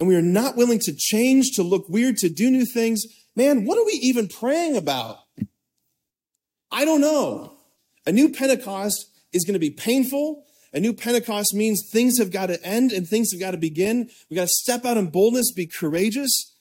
and 0.00 0.08
we 0.08 0.16
are 0.16 0.22
not 0.22 0.56
willing 0.56 0.78
to 0.80 0.94
change, 0.96 1.50
to 1.56 1.62
look 1.62 1.86
weird, 1.88 2.16
to 2.18 2.30
do 2.30 2.50
new 2.50 2.64
things, 2.64 3.04
man, 3.36 3.66
what 3.66 3.76
are 3.76 3.84
we 3.84 3.92
even 3.92 4.26
praying 4.26 4.76
about? 4.76 5.18
I 6.70 6.86
don't 6.86 7.02
know. 7.02 7.58
A 8.06 8.12
new 8.12 8.30
Pentecost 8.30 9.06
is 9.34 9.44
going 9.44 9.54
to 9.54 9.60
be 9.60 9.70
painful. 9.70 10.44
A 10.72 10.80
new 10.80 10.94
Pentecost 10.94 11.52
means 11.52 11.86
things 11.92 12.18
have 12.18 12.32
got 12.32 12.46
to 12.46 12.64
end 12.64 12.90
and 12.90 13.06
things 13.06 13.32
have 13.32 13.40
got 13.40 13.50
to 13.50 13.58
begin. 13.58 14.08
We 14.30 14.36
got 14.36 14.48
to 14.48 14.48
step 14.48 14.86
out 14.86 14.96
in 14.96 15.10
boldness, 15.10 15.52
be 15.52 15.66
courageous. 15.66 16.56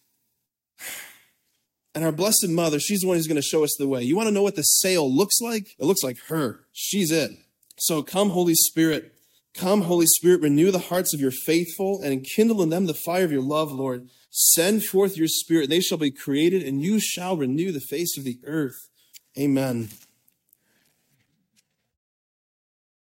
And 1.93 2.05
our 2.05 2.11
blessed 2.11 2.47
mother, 2.47 2.79
she's 2.79 3.01
the 3.01 3.07
one 3.07 3.17
who's 3.17 3.27
going 3.27 3.35
to 3.35 3.41
show 3.41 3.63
us 3.63 3.75
the 3.77 3.87
way. 3.87 4.01
You 4.03 4.15
want 4.15 4.27
to 4.27 4.33
know 4.33 4.43
what 4.43 4.55
the 4.55 4.63
sail 4.63 5.13
looks 5.13 5.41
like? 5.41 5.75
It 5.77 5.85
looks 5.85 6.03
like 6.03 6.17
her. 6.27 6.65
She's 6.71 7.11
it. 7.11 7.31
So 7.77 8.01
come, 8.01 8.29
Holy 8.29 8.55
Spirit. 8.55 9.13
Come, 9.53 9.81
Holy 9.81 10.05
Spirit, 10.05 10.41
renew 10.41 10.71
the 10.71 10.79
hearts 10.79 11.13
of 11.13 11.19
your 11.19 11.31
faithful 11.31 12.01
and 12.01 12.13
enkindle 12.13 12.61
in 12.61 12.69
them 12.69 12.85
the 12.85 12.93
fire 12.93 13.25
of 13.25 13.31
your 13.31 13.41
love, 13.41 13.71
Lord. 13.71 14.07
Send 14.29 14.85
forth 14.85 15.17
your 15.17 15.27
spirit, 15.27 15.69
they 15.69 15.81
shall 15.81 15.97
be 15.97 16.09
created, 16.09 16.63
and 16.63 16.81
you 16.81 17.01
shall 17.01 17.35
renew 17.35 17.73
the 17.73 17.81
face 17.81 18.17
of 18.17 18.23
the 18.23 18.39
earth. 18.45 18.87
Amen. 19.37 19.89